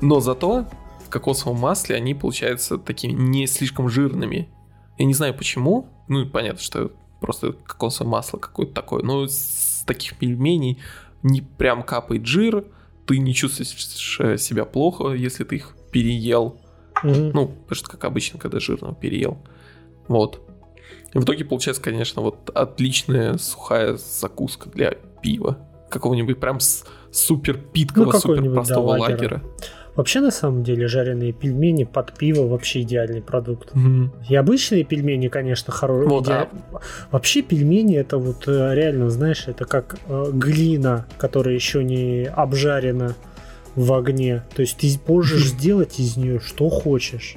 [0.00, 0.66] Но зато
[1.06, 4.48] в кокосовом масле они получаются такими не слишком жирными.
[4.98, 5.88] Я не знаю почему.
[6.08, 9.02] Ну, понятно, что просто кокосовое масло какое-то такое.
[9.02, 10.78] Но с таких пельменей
[11.22, 12.64] не прям капает жир.
[13.06, 16.58] Ты не чувствуешь э, себя плохо, если ты их переел.
[17.02, 17.30] Угу.
[17.34, 19.38] Ну, потому что, как обычно, когда жирного переел.
[20.08, 20.40] Вот.
[21.12, 25.58] И в итоге получается, конечно, вот отличная сухая закуска для пива.
[25.90, 26.58] Какого-нибудь прям
[27.10, 29.34] супер питкого, ну, супер простого да, лагера.
[29.34, 29.42] лагера.
[29.96, 33.72] Вообще, на самом деле, жареные пельмени под пиво вообще идеальный продукт.
[33.72, 34.10] Mm-hmm.
[34.28, 36.10] И обычные пельмени, конечно, хорошие.
[36.10, 36.48] Вот, а...
[37.10, 43.14] Вообще пельмени это вот э, реально, знаешь, это как э, глина, которая еще не обжарена
[43.74, 44.44] в огне.
[44.54, 47.36] То есть ты можешь сделать из нее что хочешь.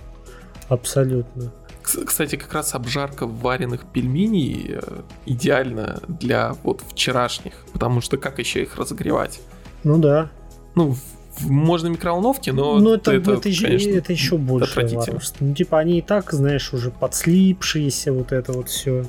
[0.67, 1.54] Абсолютно.
[1.82, 8.62] Кстати, как раз обжарка вареных пельменей э, идеально для вот вчерашних, потому что как еще
[8.62, 9.39] их разогревать?
[9.86, 10.30] Ну да.
[10.76, 10.95] Ну,
[11.41, 15.45] можно микроволновки, но ну, это, это, это, конечно, это еще больше варварство.
[15.45, 19.06] Ну, типа, они и так, знаешь, уже подслипшиеся, вот это вот все.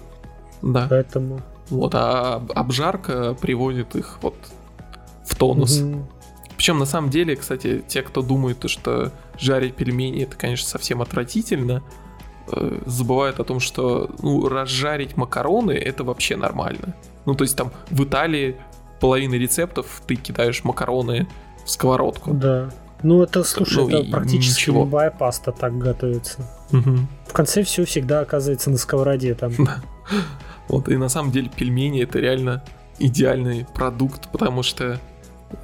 [0.62, 0.86] Да.
[0.88, 1.40] Поэтому.
[1.68, 4.34] Вот, а обжарка приводит их вот
[5.24, 5.80] в тонус.
[5.80, 6.06] Угу.
[6.56, 11.82] Причем на самом деле, кстати, те, кто думает, что жарить пельмени это, конечно, совсем отвратительно,
[12.52, 16.94] э, забывают о том, что ну, разжарить макароны это вообще нормально.
[17.24, 18.56] Ну, то есть там в Италии
[19.00, 21.26] половина рецептов ты кидаешь макароны
[21.64, 22.32] сковородку.
[22.32, 22.70] Да.
[23.02, 24.84] Ну, это, слушай, ну, это практически ничего.
[24.84, 26.46] любая паста так готовится.
[26.72, 26.98] Угу.
[27.28, 29.52] В конце все всегда оказывается на сковороде там.
[30.68, 32.62] Вот, и на самом деле пельмени это реально
[33.00, 35.00] идеальный продукт, потому что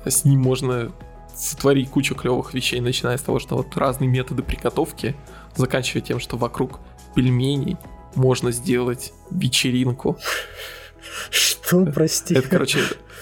[0.05, 0.91] с ним можно
[1.37, 5.15] сотворить кучу клевых вещей, начиная с того, что вот разные методы приготовки,
[5.55, 6.81] заканчивая тем, что вокруг
[7.15, 7.77] пельменей
[8.17, 10.19] можно сделать вечеринку.
[11.31, 12.35] Что, прости?
[12.35, 12.81] Это, короче,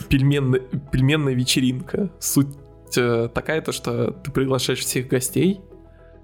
[0.08, 2.10] пельменная, пельменная вечеринка.
[2.18, 2.48] Суть
[2.96, 5.60] Э, такая, то что ты приглашаешь всех гостей,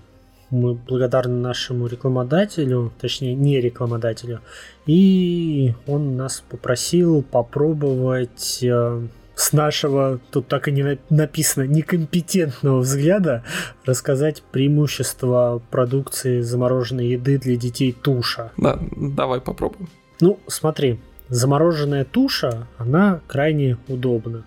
[0.51, 4.41] мы благодарны нашему рекламодателю, точнее не рекламодателю,
[4.87, 9.07] и он нас попросил попробовать э,
[9.37, 13.45] с нашего, тут так и не написано, некомпетентного взгляда
[13.85, 18.51] рассказать преимущества продукции замороженной еды для детей туша.
[18.57, 19.89] Да, давай попробуем.
[20.21, 24.45] Ну, смотри, замороженная туша, она крайне удобна.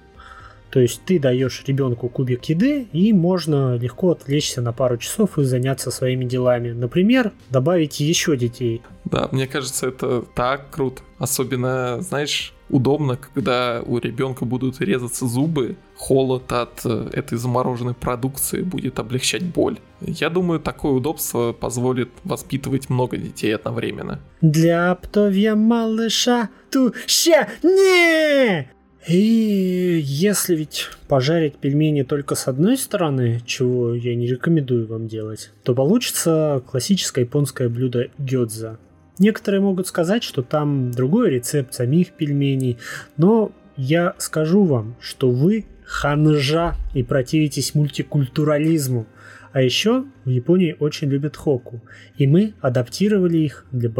[0.72, 5.44] То есть ты даешь ребенку кубик еды, и можно легко отвлечься на пару часов и
[5.44, 6.72] заняться своими делами.
[6.72, 8.82] Например, добавить еще детей.
[9.06, 11.02] Да, мне кажется, это так круто.
[11.18, 18.62] Особенно, знаешь, удобно, когда у ребенка будут резаться зубы, холод от э, этой замороженной продукции
[18.62, 19.80] будет облегчать боль.
[20.02, 24.20] Я думаю, такое удобство позволит воспитывать много детей одновременно.
[24.42, 28.70] Для птовья малыша туще не!
[29.08, 35.52] И если ведь пожарить пельмени только с одной стороны, чего я не рекомендую вам делать,
[35.64, 38.78] то получится классическое японское блюдо гёдза.
[39.20, 42.78] Некоторые могут сказать, что там другой рецепт самих пельменей,
[43.18, 49.06] но я скажу вам, что вы ханжа и противитесь мультикультурализму.
[49.52, 51.82] А еще в Японии очень любят хоку,
[52.18, 53.92] и мы адаптировали их для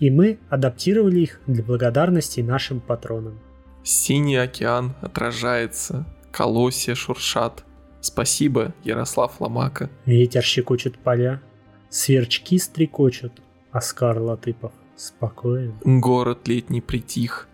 [0.00, 3.38] и мы адаптировали их для благодарности нашим патронам.
[3.84, 7.64] Синий океан отражается, колосья шуршат.
[8.00, 9.88] Спасибо, Ярослав Ломака.
[10.06, 11.40] Ветер щекочет поля,
[11.88, 13.32] сверчки стрекочут,
[13.72, 15.74] Оскар Латыпов спокоен.
[15.84, 17.48] Город летний притих,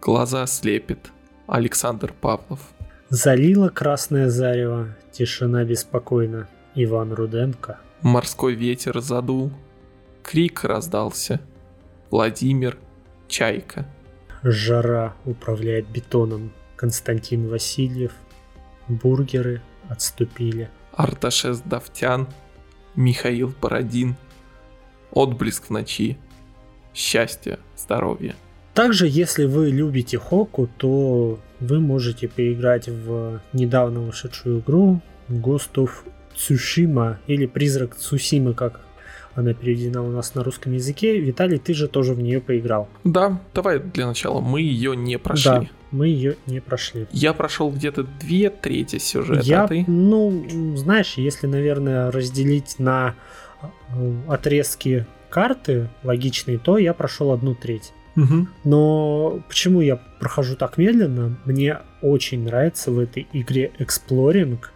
[0.00, 1.12] глаза слепит.
[1.46, 2.60] Александр Павлов.
[3.08, 6.48] Залила красное зарево, тишина беспокойна.
[6.76, 7.80] Иван Руденко.
[8.02, 9.50] Морской ветер задул,
[10.22, 11.40] крик раздался.
[12.10, 12.78] Владимир
[13.28, 13.86] Чайка.
[14.42, 16.52] Жара управляет бетоном.
[16.76, 18.12] Константин Васильев.
[18.88, 20.70] Бургеры отступили.
[20.92, 22.28] Арташес Давтян.
[22.94, 24.16] Михаил Бородин–
[25.12, 26.18] отблеск в ночи,
[26.94, 28.34] счастье, здоровье.
[28.74, 35.90] Также, если вы любите Хоку, то вы можете поиграть в недавно вышедшую игру Ghost of
[36.36, 38.80] Tsushima или Призрак Цусимы, как
[39.34, 41.18] она переведена у нас на русском языке.
[41.18, 42.88] Виталий, ты же тоже в нее поиграл.
[43.04, 44.40] Да, давай для начала.
[44.40, 45.50] Мы ее не прошли.
[45.50, 47.06] Да, мы ее не прошли.
[47.12, 49.42] Я прошел где-то две трети сюжета.
[49.42, 53.14] Я, а ну, знаешь, если, наверное, разделить на
[54.28, 57.92] отрезки карты логичные, то я прошел одну треть.
[58.16, 58.46] Угу.
[58.64, 61.38] Но почему я прохожу так медленно?
[61.44, 64.72] Мне очень нравится в этой игре эксплоринг.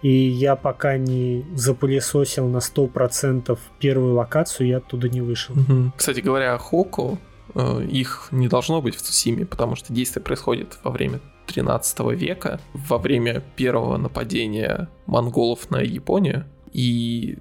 [0.00, 5.56] И я пока не запылесосил на 100% первую локацию, я оттуда не вышел.
[5.56, 5.92] Угу.
[5.96, 7.18] Кстати говоря, о Хоку,
[7.54, 12.60] э, их не должно быть в Цусиме, потому что действие происходит во время 13 века,
[12.74, 16.44] во время первого нападения монголов на Японию.
[16.72, 17.38] И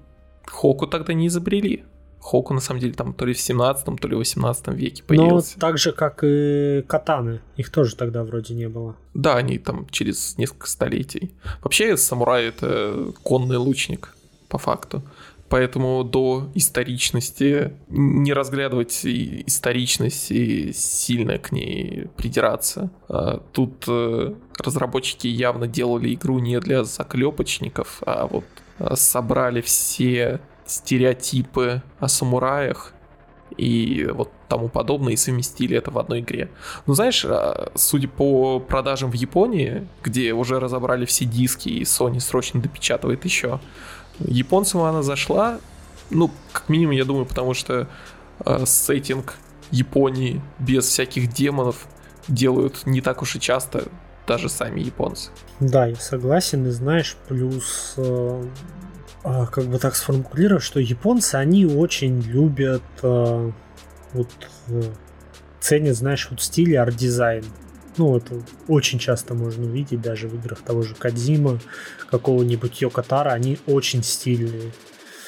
[0.47, 1.83] Хоку тогда не изобрели.
[2.19, 5.53] Хоку, на самом деле, там то ли в 17 то ли в 18 веке появился.
[5.55, 7.41] Но так же, как и катаны.
[7.55, 8.95] Их тоже тогда вроде не было.
[9.13, 11.31] Да, они там через несколько столетий.
[11.61, 14.13] Вообще, самурай— это конный лучник,
[14.49, 15.03] по факту.
[15.49, 22.89] Поэтому до историчности не разглядывать историчность и сильно к ней придираться.
[23.07, 28.43] А тут э, разработчики явно делали игру не для заклепочников, а вот
[28.95, 32.93] собрали все стереотипы о самураях
[33.55, 36.49] и вот тому подобное, и совместили это в одной игре.
[36.85, 42.19] Ну, знаешь, э, судя по продажам в Японии, где уже разобрали все диски, и Sony
[42.19, 43.59] срочно допечатывает еще,
[44.19, 45.59] японцам она зашла,
[46.09, 47.87] ну, как минимум, я думаю, потому что
[48.45, 49.35] э, сеттинг
[49.71, 51.87] Японии без всяких демонов
[52.27, 53.85] делают не так уж и часто
[54.25, 55.31] даже сами японцы.
[55.59, 58.43] Да, я согласен, и знаешь, плюс э,
[59.23, 63.51] э, как бы так сформулировать, что японцы, они очень любят э,
[64.13, 64.29] вот
[64.67, 64.83] э,
[65.59, 67.43] ценят, знаешь, вот стиль арт-дизайн.
[67.97, 71.59] Ну, это очень часто можно увидеть даже в играх того же Кодзима,
[72.11, 74.71] какого-нибудь Йоко Таро, они очень стильные.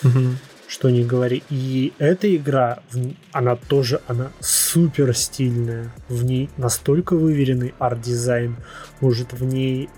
[0.03, 0.35] Угу
[0.69, 1.43] что не говори.
[1.49, 2.83] И эта игра,
[3.31, 5.91] она тоже, она супер стильная.
[6.07, 8.55] В ней настолько выверенный арт-дизайн.
[9.01, 9.89] Может, в ней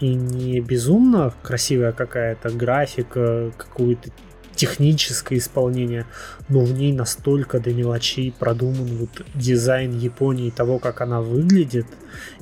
[0.00, 4.10] и не безумно красивая какая-то графика, какую-то
[4.54, 6.06] техническое исполнение,
[6.48, 11.86] но в ней настолько до мелочей продуман вот дизайн Японии, того, как она выглядит,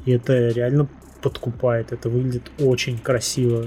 [0.05, 0.88] и это реально
[1.22, 3.66] подкупает, это выглядит очень красиво,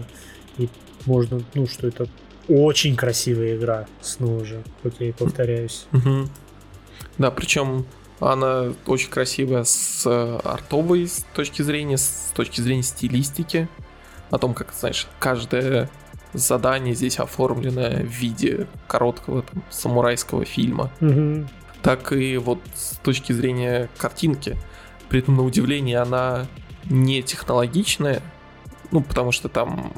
[0.58, 0.70] и
[1.06, 2.08] можно, ну, что это
[2.48, 5.88] очень красивая игра, снова же, как я и повторяюсь.
[7.18, 7.86] Да, причем
[8.20, 13.68] она очень красивая с э, артовой с точки зрения, с точки зрения стилистики,
[14.32, 15.90] о том, как, знаешь, каждое
[16.34, 21.48] задание здесь оформлено в виде короткого там, самурайского фильма, угу.
[21.82, 24.58] так и вот с точки зрения картинки.
[25.10, 26.48] При этом, на удивление, она
[26.86, 28.22] не технологичная,
[28.92, 29.94] ну, потому что там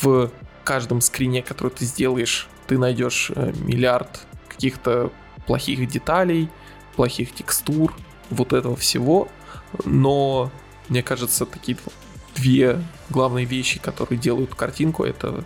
[0.00, 0.30] в
[0.64, 5.10] каждом скрине, который ты сделаешь, ты найдешь э, миллиард каких-то
[5.46, 6.48] плохих деталей,
[6.96, 7.94] плохих текстур,
[8.30, 9.28] вот этого всего.
[9.84, 10.50] Но,
[10.88, 11.76] мне кажется, такие
[12.34, 15.44] две главные вещи, которые делают картинку, это,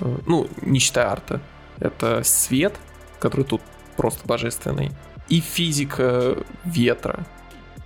[0.00, 1.40] э, ну, не считая арта,
[1.78, 2.78] это свет,
[3.18, 3.62] который тут
[3.96, 4.92] просто божественный,
[5.28, 7.26] и физика ветра,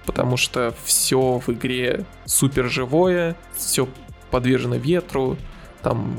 [0.06, 3.88] потому что все в игре супер живое, все
[4.30, 5.36] подвержено ветру,
[5.82, 6.16] там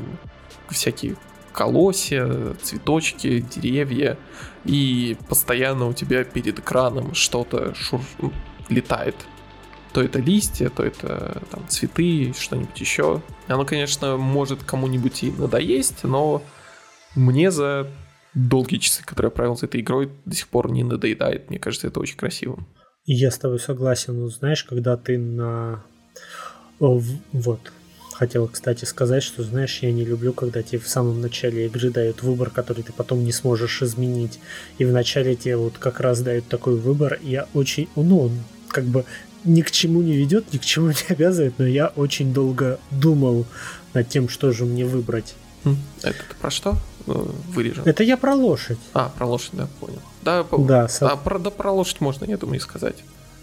[0.69, 1.15] всякие
[1.55, 4.17] колосья, цветочки, деревья,
[4.65, 8.01] и постоянно у тебя перед экраном что-то шур...
[8.67, 9.15] летает.
[9.93, 13.21] То это листья, то это там цветы, что-нибудь еще.
[13.47, 16.41] Оно, конечно, может кому-нибудь и надоесть, но
[17.15, 17.87] мне за
[18.33, 21.49] долгие часы, которые я провел с этой игрой, до сих пор не надоедает.
[21.49, 22.59] Мне кажется, это очень красиво.
[23.05, 24.19] Я с тобой согласен.
[24.19, 25.83] Ну, знаешь, когда ты на...
[26.79, 27.71] Вот,
[28.17, 32.23] Хотел, кстати, сказать, что, знаешь, я не люблю, когда тебе в самом начале игры дают
[32.23, 34.39] выбор, который ты потом не сможешь изменить.
[34.77, 37.19] И в начале тебе вот как раз дают такой выбор.
[37.21, 38.31] И я очень, ну, он
[38.69, 39.03] как бы
[39.43, 43.45] ни к чему не ведет, ни к чему не обязывает, но я очень долго думал
[43.93, 45.35] над тем, что же мне выбрать.
[45.65, 47.11] Хм, это ты про что э,
[47.49, 47.83] вырежем?
[47.85, 48.79] Это я про лошадь.
[48.93, 49.99] А, про лошадь, да, понял.
[50.21, 51.09] Да, да со...
[51.09, 52.95] а про, да, про лошадь можно, я думаю, сказать.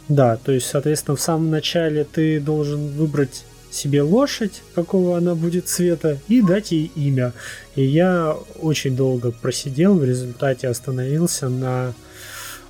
[0.09, 5.69] Да, то есть, соответственно, в самом начале ты должен выбрать себе лошадь, какого она будет
[5.69, 7.33] цвета, и дать ей имя.
[7.75, 11.95] И я очень долго просидел, в результате остановился на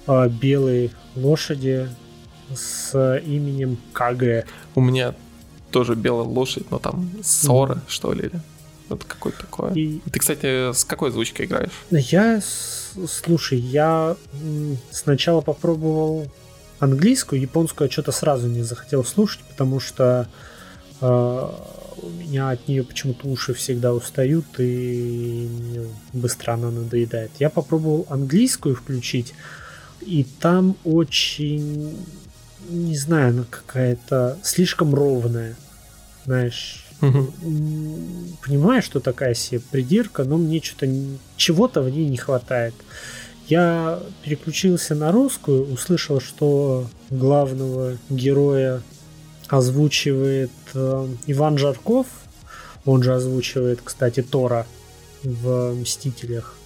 [0.07, 1.89] э, белой лошади
[2.55, 4.47] с именем КГ.
[4.75, 5.15] У меня
[5.71, 7.81] тоже белая лошадь, но там Сора, mm.
[7.89, 8.31] что ли,
[8.89, 9.73] вот какой-то такое.
[9.73, 10.01] И...
[10.11, 11.73] Ты, кстати, с какой озвучкой играешь?
[11.91, 14.17] Я, слушай, я
[14.91, 16.31] сначала попробовал
[16.79, 20.29] английскую, японскую я что-то сразу не захотел слушать, потому что
[21.03, 25.49] у меня от нее почему-то уши всегда устают и
[26.13, 27.31] быстро она надоедает.
[27.39, 29.35] Я попробовал английскую включить,
[30.01, 31.97] и там очень,
[32.69, 35.57] не знаю, она какая-то слишком ровная,
[36.25, 36.87] знаешь.
[37.01, 37.33] Угу.
[38.45, 40.89] Понимаю, что такая себе придирка, но мне что-то
[41.37, 42.75] чего-то в ней не хватает.
[43.49, 48.83] Я переключился на русскую, услышал, что главного героя
[49.53, 52.07] озвучивает э, Иван Жарков.
[52.87, 54.67] Он же озвучивает, кстати, Тора
[55.23, 56.57] в Мстителях.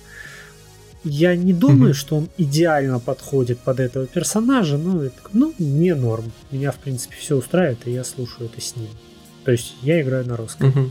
[1.02, 1.96] Я не думаю, mm-hmm.
[1.96, 6.32] что он идеально подходит под этого персонажа, но это, ну, не норм.
[6.52, 8.88] Меня, в принципе, все устраивает, и я слушаю это с ним.
[9.44, 10.70] То есть я играю на русском.
[10.70, 10.90] Mm-hmm.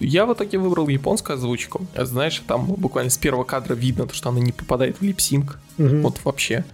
[0.00, 1.86] Я в итоге выбрал японскую озвучку.
[1.96, 5.58] Знаешь, там буквально с первого кадра видно, то, что она не попадает в липсинг.
[5.78, 6.00] Mm-hmm.
[6.00, 6.64] Вот вообще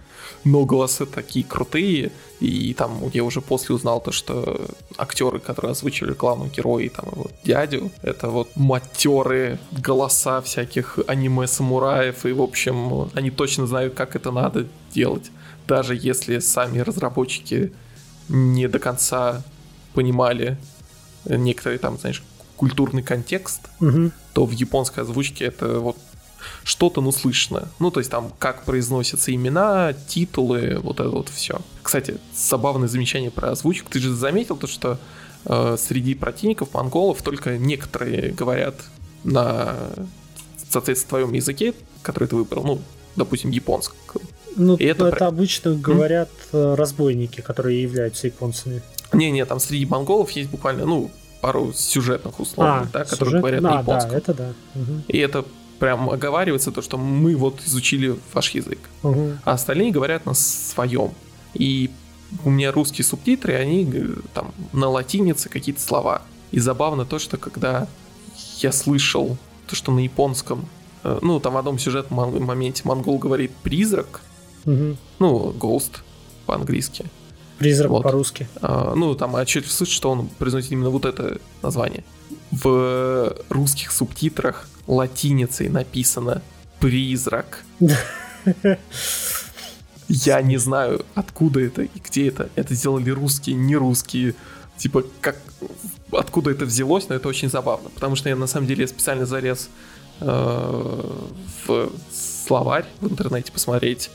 [0.43, 4.61] но голосы такие крутые, и там я уже после узнал то, что
[4.97, 12.25] актеры, которые озвучили главного героя и там его дядю, это вот матеры голоса всяких аниме-самураев,
[12.25, 15.31] и в общем, они точно знают, как это надо делать,
[15.67, 17.73] даже если сами разработчики
[18.29, 19.43] не до конца
[19.93, 20.57] понимали
[21.25, 22.23] некоторые там, знаешь,
[22.57, 24.11] культурный контекст, угу.
[24.33, 25.97] то в японской озвучке это вот
[26.63, 27.69] что-то, ну, слышно.
[27.79, 31.61] Ну, то есть там, как произносятся имена, титулы, вот это вот все.
[31.81, 33.89] Кстати, забавное замечание про озвучку.
[33.89, 34.99] Ты же заметил то, что
[35.45, 38.75] э, среди противников монголов только некоторые говорят
[39.23, 39.75] на,
[40.69, 42.81] соответственно, твоем языке, который ты выбрал, ну,
[43.15, 43.97] допустим, японском.
[44.55, 46.73] Ну, и это, это обычно говорят М?
[46.75, 48.81] разбойники, которые являются японцами.
[49.13, 53.41] Не-не, там среди монголов есть буквально, ну, пару сюжетных условий, а, да, которые сюжет?
[53.41, 54.11] говорят да, на японском.
[54.11, 54.53] Да, это да.
[54.75, 55.01] Угу.
[55.07, 55.45] И это
[55.79, 59.33] прям оговаривается то, что мы вот изучили ваш язык, угу.
[59.43, 61.11] а остальные говорят на своем.
[61.53, 61.91] И
[62.43, 66.21] у меня русские субтитры, они э, там на латинице какие-то слова.
[66.51, 67.87] И забавно то, что когда
[68.57, 70.67] я слышал то, что на японском,
[71.03, 74.21] э, ну, там в одном сюжетном моменте монгол говорит «призрак»,
[74.65, 74.97] угу.
[75.19, 75.99] ну, «ghost»
[76.45, 77.05] по-английски,
[77.57, 78.03] Призрак вот.
[78.03, 78.47] по-русски.
[78.61, 82.03] А, ну, там отчетливо слышно, что он произносит именно вот это название.
[82.51, 86.41] В русских субтитрах латиницей написано
[86.79, 87.63] «Призрак».
[90.07, 92.49] Я не знаю, откуда это и где это.
[92.55, 94.35] Это сделали русские, не русские.
[94.77, 95.37] Типа, как,
[96.11, 97.89] откуда это взялось, но это очень забавно.
[97.89, 99.69] Потому что я на самом деле специально залез
[100.21, 101.11] э,
[101.65, 104.09] в словарь в интернете посмотреть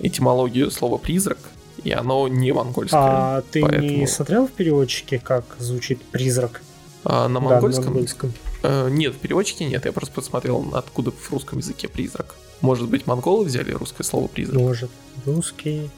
[0.00, 1.38] этимологию слова призрак,
[1.82, 3.00] и оно не монгольское.
[3.00, 3.88] А ты поэтому...
[3.88, 6.62] не смотрел в переводчике, как звучит призрак?
[7.04, 7.84] А, на монгольском?
[7.84, 8.32] Да, на монгольском.
[8.62, 12.34] Э, нет, в переводчике нет, я просто посмотрел, откуда в русском языке призрак.
[12.60, 14.60] Может быть, монголы взяли русское слово призрак?
[14.60, 14.90] Может.
[15.24, 15.90] Русский,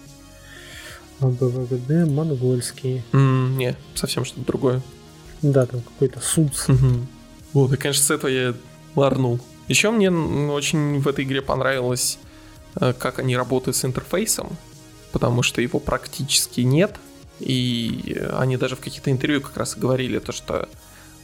[1.21, 3.03] АБВГД, монгольский.
[3.13, 4.83] Mm, не, совсем что-то другое.
[5.43, 6.69] Да, там какой-то сумс.
[6.69, 7.07] Угу.
[7.55, 8.55] Вот, и, конечно, с этого я
[8.95, 9.41] ларнул.
[9.69, 12.19] Еще мне очень в этой игре понравилось,
[12.81, 14.57] э, как они работают с интерфейсом,
[15.13, 16.99] потому что его практически нет,
[17.39, 20.69] и они даже в каких-то интервью как раз и говорили то, что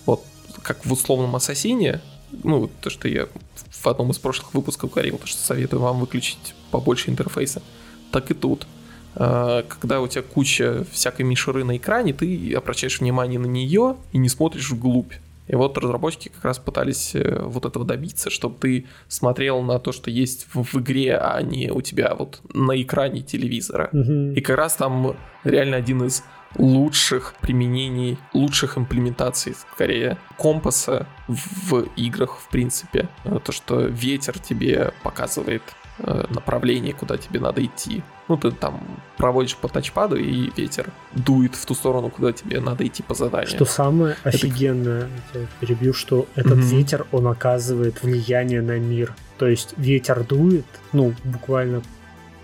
[0.06, 0.24] вот
[0.62, 2.00] как в условном ассасине,
[2.42, 3.28] ну, то, что я
[3.70, 7.62] в одном из прошлых выпусков говорил, то, что советую вам выключить побольше интерфейса,
[8.10, 8.66] так и тут.
[9.14, 14.18] А, когда у тебя куча всякой мишуры на экране, ты обращаешь внимание на нее и
[14.18, 15.12] не смотришь вглубь.
[15.48, 19.92] И вот разработчики как раз пытались э, вот этого добиться, чтобы ты смотрел на то,
[19.92, 23.90] что есть в, в игре, а не у тебя вот на экране телевизора.
[23.92, 24.32] Угу.
[24.36, 26.22] И как раз там реально один из
[26.56, 33.08] лучших применений, лучших имплементаций, скорее, компаса в, играх, в принципе.
[33.24, 35.62] Э, то, что ветер тебе показывает
[35.98, 38.02] э, направление, куда тебе надо идти.
[38.28, 38.80] Ну, ты там
[39.16, 43.48] проводишь по тачпаду, и ветер дует в ту сторону, куда тебе надо идти по заданию.
[43.48, 44.36] Что самое это...
[44.36, 46.76] офигенное, я перебью, что этот mm-hmm.
[46.76, 49.14] ветер, он оказывает влияние на мир.
[49.38, 51.82] То есть ветер дует, ну, буквально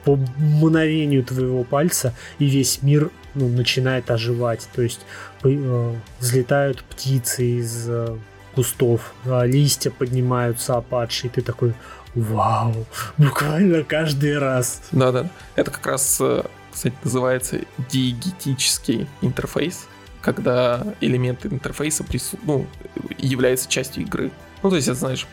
[0.05, 4.69] по мгновению твоего пальца, и весь мир ну, начинает оживать.
[4.75, 5.01] То есть
[5.45, 8.17] э, взлетают птицы из э,
[8.55, 11.75] кустов, листья поднимаются опадшие, и ты такой,
[12.15, 12.87] вау,
[13.19, 14.83] буквально каждый раз.
[14.93, 17.61] Да-да, это как раз, э, кстати, называется
[17.91, 19.87] диегетический интерфейс,
[20.21, 22.39] когда элементы интерфейса прису...
[22.45, 22.67] ну,
[23.19, 24.31] являются частью игры.
[24.63, 25.27] Ну, то есть, это, знаешь,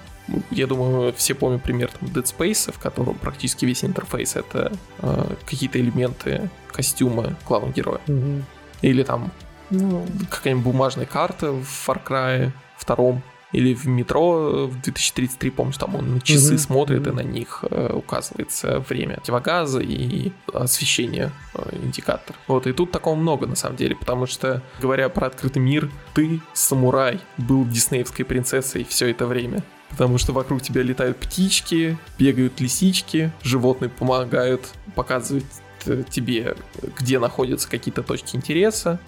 [0.51, 5.35] я думаю, все помнят пример там, Dead Space, в котором практически весь интерфейс это э,
[5.45, 8.01] какие-то элементы костюма главного героя.
[8.07, 8.43] Угу.
[8.81, 9.31] Или там
[9.69, 10.05] ну...
[10.29, 13.21] какая-нибудь бумажная карта в Far Cry втором.
[13.51, 17.63] Или в метро в 2033, помнишь, там он на часы mm смотрит, и на них
[17.69, 22.35] э, указывается время противогаза и освещение, э, индикатор.
[22.47, 26.41] Вот, и тут такого много на самом деле, потому что, говоря про открытый мир, ты,
[26.53, 29.63] самурай, был диснеевской принцессой все это время.
[29.89, 35.45] Потому что вокруг тебя летают птички, бегают лисички, животные помогают показывать
[35.85, 36.55] э, тебе,
[36.97, 38.99] где находятся какие-то точки интереса.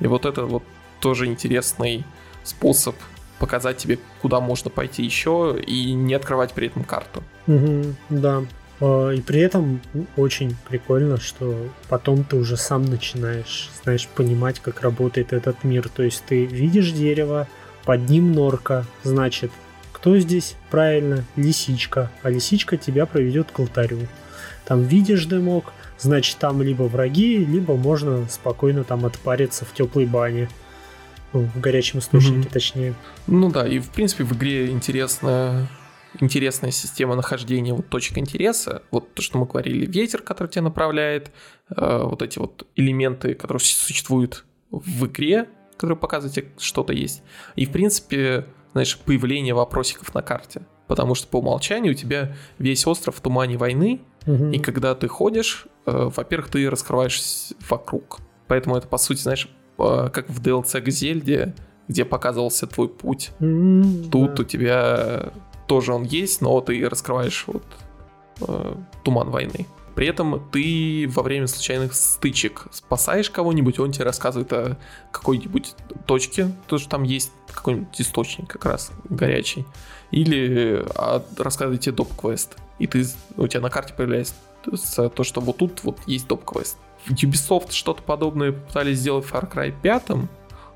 [0.00, 0.62] И вот это вот
[1.00, 2.04] тоже интересный
[2.44, 2.96] способ
[3.42, 7.24] показать тебе, куда можно пойти еще и не открывать при этом карту.
[7.48, 8.44] Угу, да.
[8.80, 9.80] А, и при этом
[10.16, 11.56] очень прикольно, что
[11.88, 15.88] потом ты уже сам начинаешь, знаешь, понимать, как работает этот мир.
[15.88, 17.48] То есть ты видишь дерево,
[17.84, 19.50] под ним норка, значит,
[19.92, 20.54] кто здесь?
[20.70, 22.12] Правильно, лисичка.
[22.22, 24.06] А лисичка тебя проведет к алтарю.
[24.64, 30.48] Там видишь дымок, значит там либо враги, либо можно спокойно там отпариться в теплой бане.
[31.32, 32.52] Ну, в горячем источнике, mm-hmm.
[32.52, 32.94] точнее.
[33.26, 35.68] Ну да, и в принципе в игре интересная
[36.20, 38.82] интересная система нахождения вот точек интереса.
[38.90, 41.32] Вот то, что мы говорили, ветер, который тебя направляет,
[41.74, 47.22] э, вот эти вот элементы, которые существуют в игре, которые показывают тебе что-то есть.
[47.56, 50.62] И в принципе знаешь, появление вопросиков на карте.
[50.86, 54.50] Потому что по умолчанию у тебя весь остров в тумане войны, угу.
[54.50, 57.22] и когда ты ходишь, э, во-первых, ты раскрываешь
[57.68, 58.20] вокруг.
[58.48, 61.54] Поэтому это, по сути, знаешь, как в DLC к Зельде,
[61.88, 63.30] где показывался твой путь.
[63.40, 64.42] Mm, Тут да.
[64.42, 65.32] у тебя
[65.66, 67.64] тоже он есть, но ты раскрываешь вот
[68.40, 69.66] э, туман войны.
[69.94, 74.78] При этом ты во время случайных стычек спасаешь кого-нибудь, он тебе рассказывает о
[75.10, 75.74] какой-нибудь
[76.06, 79.66] точке, то, что там есть какой-нибудь источник как раз горячий.
[80.10, 82.56] Или а, рассказывает тебе доп-квест.
[82.78, 83.04] И ты,
[83.36, 86.76] у тебя на карте появляется то, что вот тут вот есть доп-квест.
[87.08, 90.28] Ubisoft что-то подобное пытались сделать в Far Cry 5,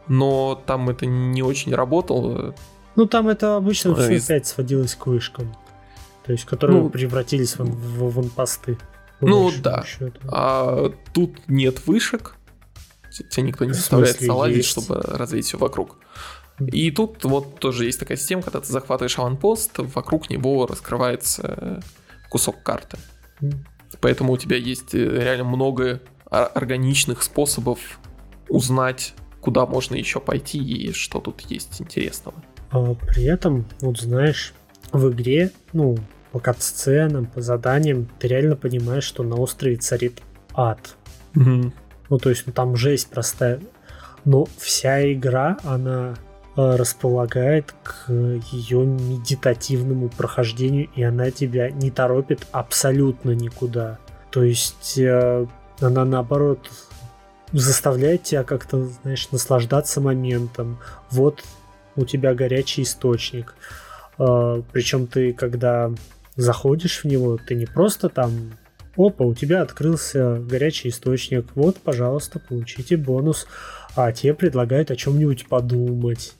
[0.08, 2.54] но там это не очень работало.
[2.96, 5.54] Ну, там это обычно все опять сводилось к вышкам.
[6.24, 8.78] То есть, которые ну, превратились в, в, в инпосты.
[9.20, 9.84] Ну да.
[10.28, 12.36] А тут нет вышек.
[13.30, 15.96] Тебя никто не заставляет салазить, чтобы развить все вокруг.
[16.58, 21.82] И тут вот тоже есть такая система, когда ты захватываешь аванпост, вокруг него раскрывается
[22.30, 22.98] кусок карты.
[24.00, 26.00] Поэтому у тебя есть э, реально много
[26.30, 27.78] органичных способов
[28.48, 32.36] узнать, куда можно еще пойти и что тут есть интересного.
[32.70, 34.54] А при этом, вот знаешь,
[34.92, 35.96] в игре, ну,
[36.32, 40.20] по кат-сценам, по заданиям, ты реально понимаешь, что на острове царит
[40.54, 40.96] ад.
[41.34, 41.72] Угу.
[42.10, 43.60] Ну, то есть, ну, там жесть простая.
[44.24, 46.16] Но вся игра, она
[46.56, 53.98] э, располагает к ее медитативному прохождению, и она тебя не торопит абсолютно никуда.
[54.30, 55.46] То есть э,
[55.80, 56.70] она наоборот
[57.52, 60.78] заставляет тебя как-то, знаешь, наслаждаться моментом.
[61.10, 61.44] Вот
[61.94, 63.54] у тебя горячий источник.
[64.18, 65.92] Э, причем ты, когда
[66.36, 68.52] заходишь в него, ты не просто там
[68.96, 73.46] опа, у тебя открылся горячий источник, вот, пожалуйста, получите бонус,
[73.94, 76.34] а тебе предлагают о чем-нибудь подумать.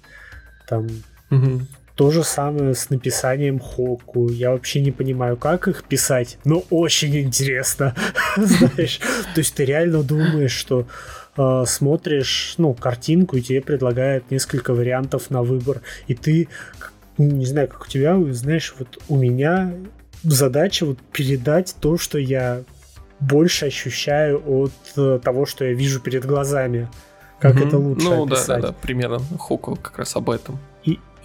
[0.69, 0.87] Там
[1.31, 1.61] угу.
[1.97, 4.29] То же самое с написанием хоку.
[4.29, 7.95] Я вообще не понимаю, как их писать, но очень интересно.
[8.37, 9.01] Знаешь,
[9.35, 10.87] то есть ты реально думаешь, что
[11.37, 16.49] э, смотришь, ну, картинку, и тебе предлагают несколько вариантов на выбор, и ты
[17.17, 19.73] не знаю, как у тебя, знаешь, вот у меня
[20.23, 22.63] задача вот передать то, что я
[23.21, 26.89] больше ощущаю от э, того, что я вижу перед глазами.
[27.41, 27.67] Как mm-hmm.
[27.67, 28.49] это лучше Ну описать.
[28.49, 29.21] да, да, да, примерно.
[29.39, 30.59] Хоку как раз об этом.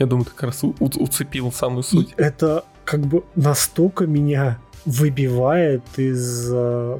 [0.01, 2.09] Я думаю, ты как раз у- уцепил самую суть.
[2.09, 6.97] И это как бы настолько меня выбивает из э,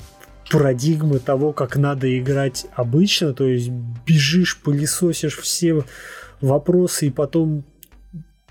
[0.52, 3.70] парадигмы того, как надо играть обычно, то есть
[4.06, 5.84] бежишь, пылесосишь все
[6.42, 7.64] вопросы и потом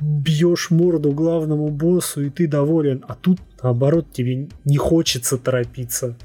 [0.00, 3.04] бьешь морду главному боссу, и ты доволен.
[3.06, 6.16] А тут, наоборот, тебе не хочется торопиться.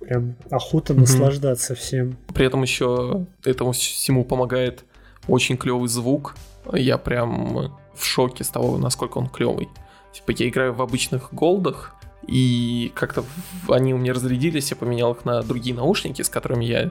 [0.00, 1.00] Прям охота mm-hmm.
[1.00, 2.16] наслаждаться всем.
[2.34, 4.82] При этом еще этому всему помогает
[5.28, 6.34] очень клевый звук.
[6.72, 9.68] Я прям в шоке с того, насколько он клевый.
[10.12, 11.94] Типа я играю в обычных голдах,
[12.26, 13.24] и как-то
[13.68, 16.90] они у меня разрядились, я поменял их на другие наушники, с которыми я...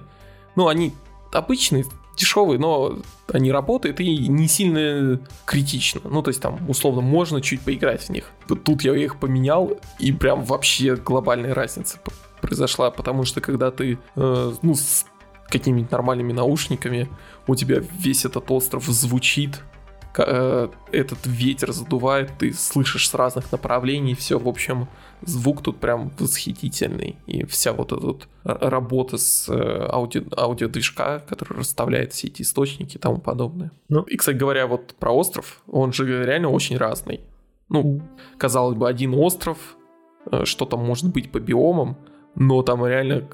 [0.55, 0.93] Ну, они
[1.31, 1.85] обычные,
[2.17, 2.99] дешевые, но
[3.31, 6.01] они работают и не сильно критично.
[6.03, 8.31] Ну, то есть там, условно, можно чуть поиграть в них.
[8.63, 11.99] Тут я их поменял, и прям вообще глобальная разница
[12.41, 15.05] произошла, потому что когда ты, э, ну, с
[15.47, 17.09] какими-нибудь нормальными наушниками,
[17.49, 19.61] у тебя весь этот остров звучит,
[20.17, 24.87] Э, этот ветер задувает, ты слышишь с разных направлений, все, в общем,
[25.21, 31.59] звук тут прям восхитительный, и вся вот эта вот работа с э, аудио, аудиодвижка, который
[31.59, 33.71] расставляет все эти источники и тому подобное.
[33.87, 34.01] Ну.
[34.03, 37.21] И, кстати говоря, вот про остров, он же реально очень разный.
[37.69, 38.01] Ну,
[38.37, 39.57] казалось бы, один остров,
[40.31, 41.97] э, что там может быть по биомам,
[42.35, 43.29] но там реально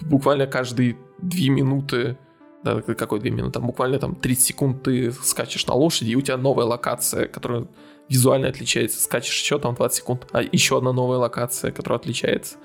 [0.00, 2.16] буквально каждые две минуты
[2.62, 6.20] да, какой 2 минуты, там буквально там 30 секунд ты скачешь на лошади, и у
[6.20, 7.66] тебя новая локация, которая
[8.08, 12.56] визуально отличается, скачешь еще там 20 секунд, а еще одна новая локация, которая отличается.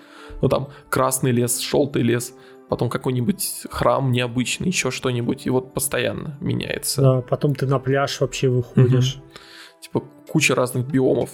[0.41, 2.33] Ну там красный лес, желтый лес,
[2.69, 7.01] потом какой-нибудь храм необычный, еще что-нибудь, и вот постоянно меняется.
[7.01, 9.15] Да, потом ты на пляж вообще выходишь.
[9.15, 9.23] Угу.
[9.81, 11.29] Типа куча разных биомов.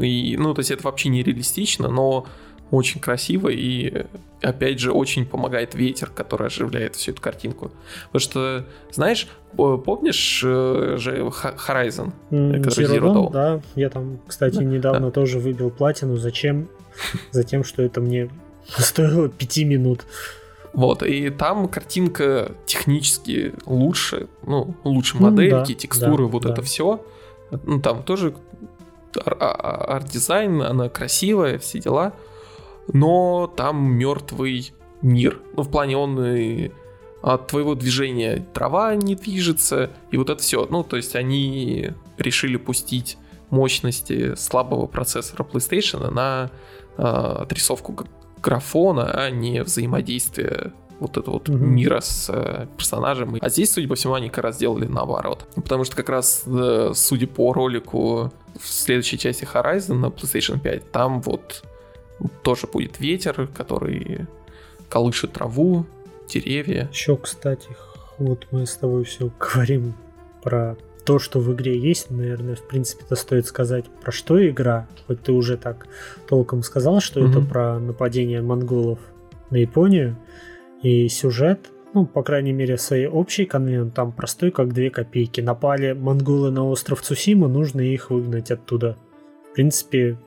[0.00, 2.26] И, ну, то есть это вообще не реалистично, но
[2.74, 4.06] очень красиво и,
[4.42, 7.70] опять же, очень помогает ветер, который оживляет всю эту картинку.
[8.06, 13.32] Потому что, знаешь, помнишь э, же Horizon, mm, который Zero, Dawn?
[13.32, 15.10] Да, я там, кстати, да, недавно да.
[15.10, 16.16] тоже выбил платину.
[16.16, 16.68] Зачем?
[17.30, 18.30] Затем, что это мне
[18.66, 20.04] стоило 5 минут.
[20.72, 26.52] Вот, и там картинка технически лучше, ну, лучше модельки, mm, да, текстуры, да, вот да.
[26.52, 27.04] это все.
[27.62, 28.34] Ну, там тоже
[29.20, 32.12] арт-дизайн, она красивая, все дела
[32.92, 34.72] но там мертвый
[35.02, 35.40] мир.
[35.56, 36.70] Ну, в плане он и
[37.22, 40.66] от твоего движения трава не движется, и вот это все.
[40.68, 43.16] Ну, то есть они решили пустить
[43.50, 46.50] мощности слабого процессора PlayStation на
[46.98, 48.06] э, отрисовку
[48.42, 51.56] графона, а не взаимодействие вот этого вот mm-hmm.
[51.56, 53.36] мира с э, персонажем.
[53.40, 55.46] А здесь, судя по всему, они как раз сделали наоборот.
[55.54, 60.92] Потому что как раз, э, судя по ролику в следующей части Horizon на PlayStation 5,
[60.92, 61.64] там вот
[62.42, 64.26] тоже будет ветер, который
[64.88, 65.86] колышет траву,
[66.28, 66.88] деревья.
[66.92, 67.68] Еще, кстати,
[68.18, 69.94] вот мы с тобой все говорим
[70.42, 74.86] про то, что в игре есть, наверное, в принципе-то стоит сказать, про что игра.
[75.06, 75.86] Хоть ты уже так
[76.26, 77.30] толком сказал, что mm-hmm.
[77.30, 78.98] это про нападение монголов
[79.50, 80.16] на Японию.
[80.82, 85.40] И сюжет, ну, по крайней мере, своей общей конвент, там простой, как две копейки.
[85.40, 88.96] Напали монголы на остров Цусима, нужно их выгнать оттуда.
[89.50, 90.18] В принципе,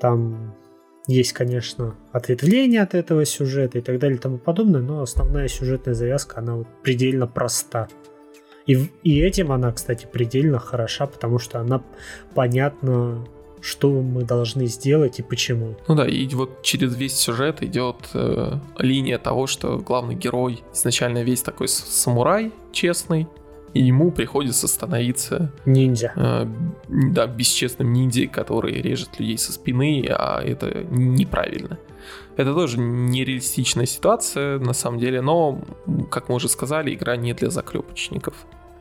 [0.00, 0.54] там
[1.06, 5.94] есть, конечно, ответвление от этого сюжета и так далее и тому подобное, но основная сюжетная
[5.94, 7.88] завязка, она вот предельно проста.
[8.66, 11.82] И, и этим она, кстати, предельно хороша, потому что она
[12.34, 13.26] понятна
[13.62, 15.76] что мы должны сделать и почему.
[15.86, 21.22] Ну да, и вот через весь сюжет идет э, линия того, что главный герой изначально
[21.22, 23.28] весь такой самурай честный,
[23.74, 25.52] и ему приходится становиться...
[25.64, 26.12] Ниндзя.
[26.16, 26.46] Э,
[26.88, 31.78] да, бесчестным ниндзей, который режет людей со спины, а это неправильно.
[32.36, 35.60] Это тоже нереалистичная ситуация, на самом деле, но,
[36.10, 38.34] как мы уже сказали, игра не для заклепочников.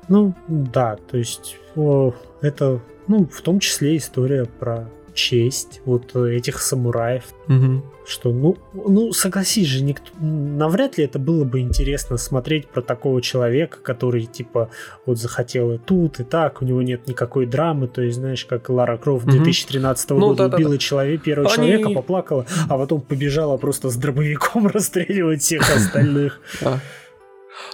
[0.07, 6.61] Ну, да, то есть о, это, ну, в том числе история про честь вот этих
[6.61, 7.23] самураев.
[7.47, 7.83] Угу.
[8.05, 13.21] Что, ну, ну, согласись же, никто, навряд ли это было бы интересно смотреть про такого
[13.21, 14.71] человека, который, типа,
[15.05, 18.69] вот захотел и тут, и так, у него нет никакой драмы, то есть, знаешь, как
[18.69, 19.33] Лара Крофт угу.
[19.33, 20.79] 2013 ну, года да, убила да, да.
[20.79, 21.55] Человек, первого Они...
[21.55, 26.41] человека, поплакала, а потом побежала просто с дробовиком расстреливать всех остальных.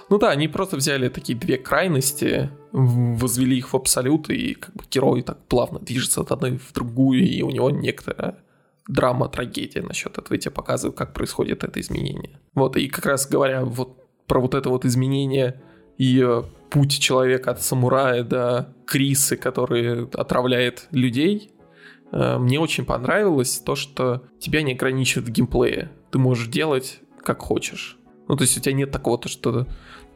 [0.08, 4.84] Ну да, они просто взяли такие две крайности, возвели их в абсолют, и как бы
[4.90, 8.38] герой так плавно движется от одной в другую, и у него некоторая
[8.86, 12.38] драма, трагедия насчет этого, и тебе показывают, как происходит это изменение.
[12.54, 15.62] Вот, и как раз говоря вот про вот это вот изменение
[15.96, 21.52] и э, путь человека от самурая до Крисы, который отравляет людей,
[22.12, 25.90] э, мне очень понравилось то, что тебя не ограничивает в геймплее.
[26.10, 27.96] Ты можешь делать как хочешь.
[28.28, 29.66] Ну, то есть у тебя нет такого, то, что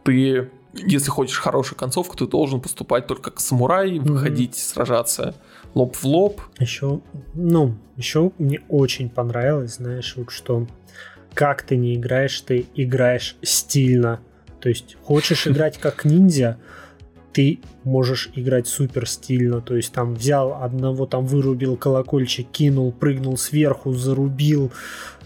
[0.05, 4.13] ты, если хочешь хорошую концовку, ты должен поступать только как самурай, mm-hmm.
[4.13, 5.35] выходить, сражаться
[5.75, 6.41] лоб в лоб.
[6.59, 7.01] Еще,
[7.35, 10.67] ну, еще мне очень понравилось, знаешь, вот что
[11.35, 14.21] как ты не играешь, ты играешь стильно.
[14.61, 16.59] То есть хочешь играть как ниндзя,
[17.33, 23.37] ты можешь играть супер стильно, то есть там взял одного, там вырубил колокольчик, кинул, прыгнул
[23.37, 24.73] сверху, зарубил,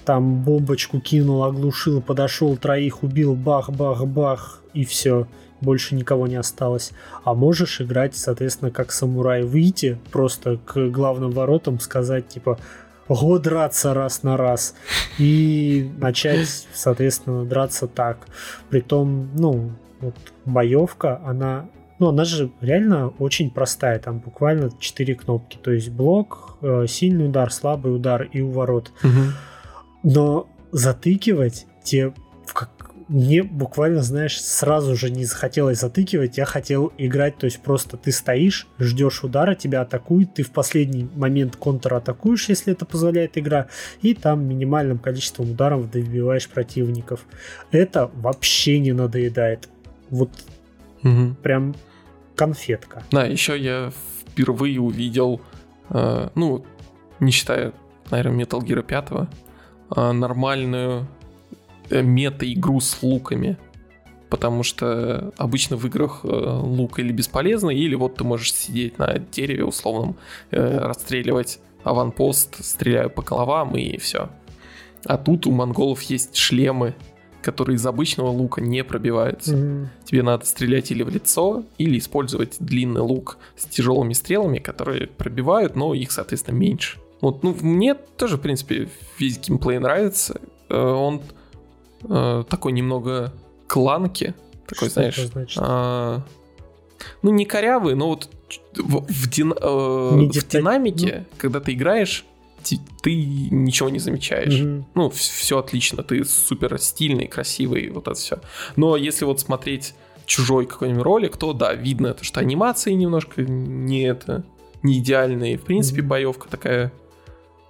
[0.05, 5.27] там бомбочку кинул, оглушил, подошел, троих убил, бах-бах-бах, и все.
[5.61, 6.93] Больше никого не осталось.
[7.25, 12.59] А можешь играть, соответственно, как самурай, выйти просто к главным воротам, сказать, типа,
[13.09, 14.75] го драться раз на раз.
[15.19, 18.27] И начать, соответственно, драться так.
[18.69, 19.71] Притом, ну,
[20.01, 21.69] вот боевка, она
[21.99, 27.27] ну, она же реально очень простая, там буквально 4 кнопки, то есть блок, э, сильный
[27.27, 28.93] удар, слабый удар и уворот.
[29.03, 30.11] Угу.
[30.13, 32.13] Но затыкивать те
[32.53, 32.71] как
[33.15, 38.11] мне буквально, знаешь, сразу же не захотелось затыкивать, я хотел играть, то есть просто ты
[38.11, 43.69] стоишь, ждешь удара, тебя атакуют, ты в последний момент контратакуешь, если это позволяет игра,
[44.03, 47.25] и там минимальным количеством ударов добиваешь противников.
[47.71, 49.69] Это вообще не надоедает.
[50.11, 50.31] Вот
[51.05, 51.37] угу.
[51.41, 51.77] прям
[52.35, 53.05] конфетка.
[53.13, 53.93] Да, еще я
[54.29, 55.41] впервые увидел,
[55.91, 56.67] э, ну,
[57.21, 57.75] не считая,
[58.11, 59.29] наверное, Metal Gear 5,
[59.91, 61.05] а, нормальную э,
[61.91, 63.57] мета-игру с луками.
[64.31, 69.19] Потому что обычно в играх э, лук или бесполезный, или вот ты можешь сидеть на
[69.19, 70.17] дереве условном,
[70.51, 74.31] э, расстреливать аванпост, стреляя по головам и все.
[75.05, 76.95] А тут у монголов есть шлемы,
[77.43, 79.55] которые из обычного лука не пробиваются.
[79.55, 79.87] Mm-hmm.
[80.05, 85.77] Тебе надо стрелять или в лицо, или использовать длинный лук с тяжелыми стрелами, которые пробивают,
[85.77, 86.99] но их, соответственно, меньше.
[87.21, 90.41] Вот, ну, мне тоже, в принципе, весь геймплей нравится.
[90.71, 91.21] Э, он
[92.09, 93.33] э, такой немного
[93.67, 94.35] кланки.
[94.67, 95.57] Такой, Что знаешь...
[95.59, 96.23] А,
[97.23, 98.29] ну, не корявый, но вот
[98.77, 101.37] в, в, дин, э, в динамике, ну...
[101.39, 102.25] когда ты играешь,
[102.63, 104.61] ты, ты ничего не замечаешь.
[104.61, 104.87] Угу.
[104.95, 108.41] Ну, все отлично, ты супер стильный, красивый, вот это все.
[108.77, 109.95] Но если вот смотреть
[110.27, 114.45] чужой какой-нибудь ролик, то да, видно, то, что анимации немножко не это
[114.83, 115.59] не идеальные.
[115.59, 116.93] В принципе, mm боевка такая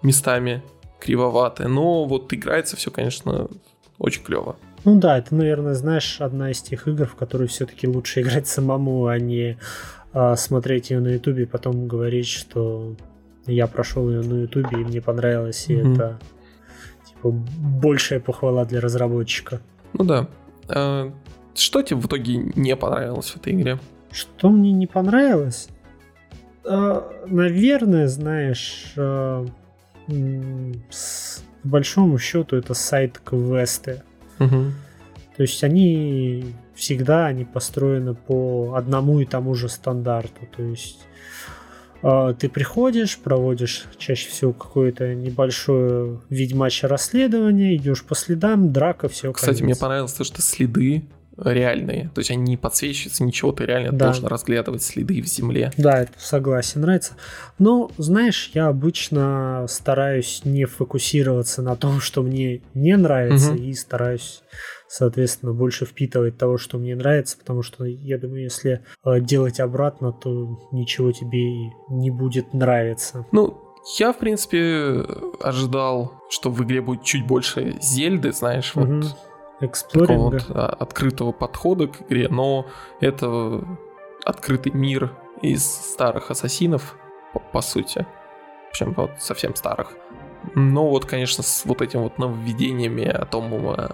[0.03, 0.63] местами
[1.01, 3.49] кривоватая, но вот играется все, конечно,
[3.99, 4.57] очень клево.
[4.85, 9.07] Ну да, это, наверное, знаешь, одна из тех игр, в которые все-таки лучше играть самому,
[9.07, 9.59] а не
[10.13, 12.95] а, смотреть ее на Ютубе и потом говорить, что
[13.47, 15.95] я прошел ее на Ютубе и мне понравилось, и mm-hmm.
[15.95, 16.19] это
[17.09, 19.61] типа большая похвала для разработчика.
[19.93, 20.29] Ну да.
[20.69, 21.13] А,
[21.55, 23.79] что тебе в итоге не понравилось в этой игре?
[24.11, 25.69] Что мне не понравилось?
[26.65, 29.47] А, наверное, знаешь, а,
[30.91, 34.03] с, по большому счету это сайт квесты.
[34.39, 34.65] Угу.
[35.37, 40.47] То есть они всегда они построены по одному и тому же стандарту.
[40.55, 41.01] То есть
[42.03, 49.33] э, ты приходишь, проводишь чаще всего какое-то небольшое ведьмачье расследование, идешь по следам, драка, все.
[49.33, 49.65] Кстати, конец.
[49.65, 51.05] мне понравилось то, что следы
[51.37, 52.11] реальные.
[52.15, 54.07] То есть они не подсвечиваются, ничего, ты реально да.
[54.07, 55.73] должен разглядывать следы в земле.
[55.77, 57.15] Да, это согласен, нравится.
[57.59, 63.63] Но, знаешь, я обычно стараюсь не фокусироваться на том, что мне не нравится, угу.
[63.63, 64.43] и стараюсь
[64.87, 70.13] соответственно, больше впитывать того, что мне нравится, потому что я думаю, если э, делать обратно,
[70.13, 73.27] то ничего тебе не будет нравиться.
[73.33, 73.61] Ну,
[73.99, 75.05] Я, в принципе,
[75.41, 79.03] ожидал, что в игре будет чуть больше Зельды, знаешь, Мгм.
[79.03, 79.17] вот
[79.61, 82.67] такого вот а, открытого подхода к игре, но
[83.01, 83.63] это
[84.25, 86.97] открытый мир из старых ассасинов,
[87.33, 88.07] по, по сути.
[88.71, 89.93] Причем вот совсем старых.
[90.55, 93.89] Но вот, конечно, с вот этим вот нововведениями о том, э,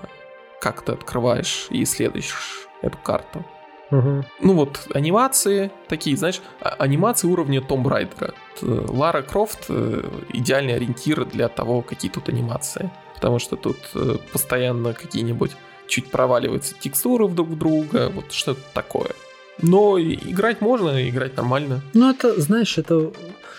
[0.61, 3.45] как ты открываешь и исследуешь эту карту.
[3.91, 4.25] Мгм.
[4.41, 8.35] Ну вот, анимации такие, знаешь, а- анимации уровня Том Райдера.
[8.59, 12.91] Т- Лара Крофт э, идеальный ориентир для того, какие тут анимации.
[13.21, 15.51] Потому что тут э, постоянно какие-нибудь
[15.87, 19.11] чуть проваливаются текстуры друг в друга, вот что-то такое.
[19.61, 21.83] Но играть можно, играть нормально.
[21.93, 23.13] Ну, это, знаешь, это...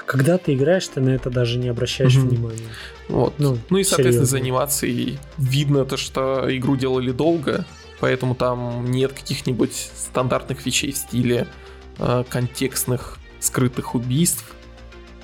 [0.07, 2.30] Когда ты играешь, ты на это даже не обращаешь Мгм.
[2.30, 2.70] внимания.
[3.07, 3.36] Вот.
[3.38, 4.26] Ну, Ну и, соответственно, серьезно.
[4.26, 7.66] за анимацией видно то, что игру делали долго,
[7.99, 11.47] поэтому там нет каких-нибудь стандартных вещей в стиле
[11.99, 14.43] э, контекстных скрытых убийств.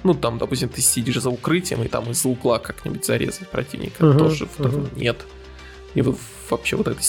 [0.07, 4.05] Ну, там, допустим, ты сидишь за укрытием, и там из-за угла как-нибудь зарезать противника.
[4.05, 4.89] Мгм, Тоже мгм.
[4.95, 5.17] нет.
[5.95, 6.17] И вот
[6.49, 7.01] вообще вот эта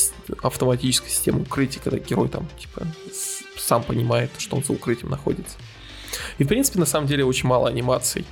[0.42, 2.86] автоматическая система укрытия, когда герой там, типа,
[3.56, 5.56] сам понимает, что он за укрытием находится.
[6.38, 8.24] И, в принципе, на самом деле очень мало анимаций.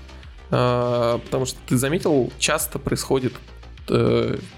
[0.50, 3.34] А, потому что ты заметил, часто происходит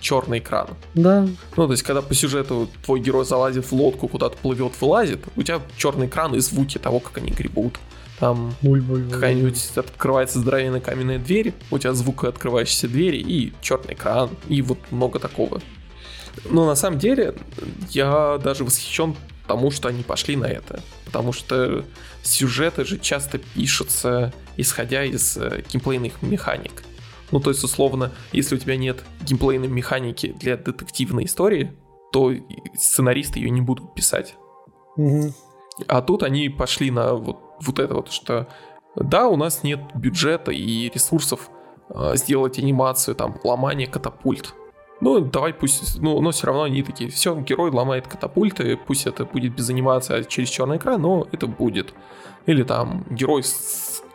[0.01, 0.69] черный экран.
[0.95, 5.21] Да, Ну, то есть, когда по сюжету твой герой залазит в лодку, куда-то плывет, вылазит,
[5.37, 7.79] у тебя черный экран и звуки того, как они гребут.
[8.19, 14.61] Там какая-нибудь открывается здоровенная каменная дверь, у тебя звук открывающейся двери и черный экран, и
[14.61, 15.61] вот много такого.
[16.51, 17.35] Но на самом деле
[17.91, 19.17] я даже восхищен
[19.49, 20.81] тому, что они пошли на это.
[21.05, 21.85] Потому что
[22.23, 26.85] сюжеты же часто пишутся, исходя из э, геймплейных механик.
[27.31, 31.73] Ну, то есть, условно, если у тебя нет геймплейной механики для детективной истории,
[32.13, 32.33] то
[32.77, 34.35] сценаристы ее не будут писать.
[34.97, 35.35] Мгм.
[35.87, 38.49] А тут они пошли на вот, вот это вот, что
[38.97, 41.51] да, у нас нет бюджета и ресурсов
[41.91, 44.55] э, сделать анимацию, там, ломание катапульт.
[45.01, 49.25] Ну, давай пусть, ну, но все равно они такие, все, герой ломает катапульты, пусть это
[49.25, 51.95] будет без анимации, а через черный экран, но это будет.
[52.47, 53.45] Или там герой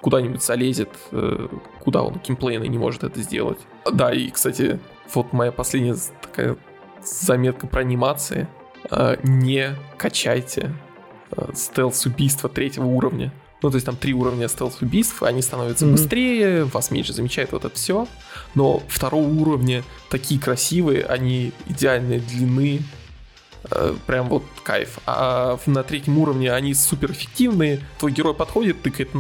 [0.02, 1.48] куда-нибудь залезет, э,
[1.80, 3.60] куда он геймплейно не может это сделать.
[3.90, 4.80] Да, и, кстати,
[5.14, 6.58] вот моя последняя такая
[7.02, 8.48] заметка про анимации.
[8.92, 10.74] Э, Не качайте
[11.56, 13.32] стелс-убийства третьего уровня.
[13.62, 15.96] Ну, то есть там три уровня стелс-убийств, они становятся Мгм.
[15.96, 18.08] быстрее, вас меньше замечает вот это все.
[18.56, 22.82] Но второго уровня такие красивые, они идеальной длины,
[23.72, 25.00] э, прям вот кайф.
[25.06, 29.12] А на третьем уровне они супер эффективные, твой герой подходит, тыкает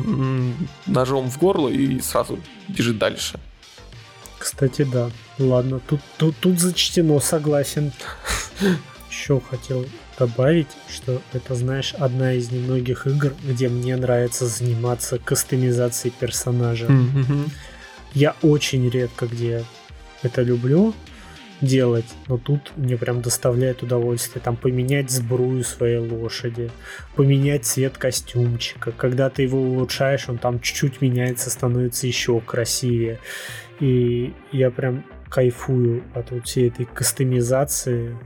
[0.86, 2.38] ножом в горло и сразу
[2.68, 3.39] бежит дальше.
[4.38, 5.09] Кстати, да.
[5.39, 7.93] Ладно, тут, тут, тут зачтено, согласен.
[9.09, 9.86] Еще хотел
[10.18, 16.88] добавить, что это, знаешь, одна из немногих игр, где мне нравится заниматься кастомизацией персонажа.
[16.89, 17.45] Мгм.
[18.14, 19.64] Я очень редко где
[20.22, 20.93] это люблю
[21.61, 24.41] делать, но тут мне прям доставляет удовольствие.
[24.43, 26.70] Там поменять сбрую своей лошади,
[27.16, 28.91] поменять цвет костюмчика.
[28.91, 33.20] Когда ты его улучшаешь, он там чуть-чуть меняется, становится еще красивее.
[33.80, 38.18] И я прям кайфую от вот всей этой кастомизации.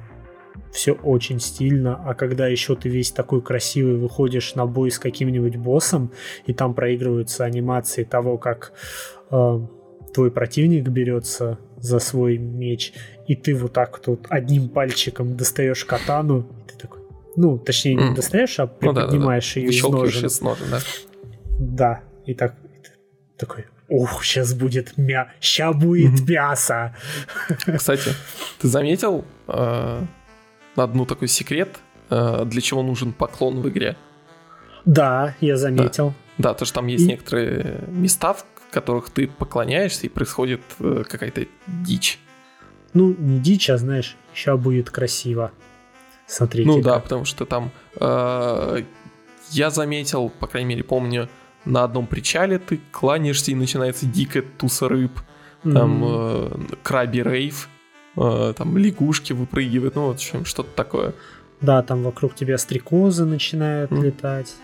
[0.78, 1.96] Все очень стильно.
[2.06, 6.12] А когда еще ты весь такой красивый выходишь на бой с каким-нибудь боссом,
[6.46, 8.74] и там проигрываются анимации того, как
[9.32, 9.60] э,
[10.14, 12.94] твой противник берется за свой меч,
[13.28, 17.02] и ты вот так тут одним пальчиком достаешь катану, и ты такой,
[17.36, 19.36] ну, точнее, не достаешь, а Ну да, да, да.
[19.56, 20.26] ее из ножен.
[20.28, 20.80] из ножен, да.
[21.60, 22.92] Да, и так и ты
[23.36, 25.32] такой, ух, сейчас будет мя...
[25.42, 26.32] ща будет Мгм.
[26.32, 26.96] мясо.
[27.78, 28.12] Кстати,
[28.60, 30.02] ты заметил э,
[30.84, 31.78] одну такой секрет,
[32.10, 33.96] э, для чего нужен поклон в игре?
[34.86, 36.14] Да, я заметил.
[36.38, 41.04] Да, то, что там есть И- некоторые места, в которых ты поклоняешься, и происходит э,
[41.10, 42.20] какая-то дичь.
[42.94, 45.52] Ну, не дичь, а знаешь, ща будет красиво.
[46.26, 46.68] Смотрите.
[46.70, 48.84] Ну да, потому что там э,
[49.52, 51.30] я заметил, по крайней мере, помню,
[51.66, 55.20] на одном причале ты кланяешься и начинается дикая туса рыб,
[55.64, 56.50] там э,
[56.84, 57.68] краби рейв,
[58.54, 61.14] там лягушки выпрыгивают, ну, в общем, что-то такое.
[61.62, 64.04] Да, там вокруг тебя стрекозы начинают Мгм.
[64.04, 64.56] летать.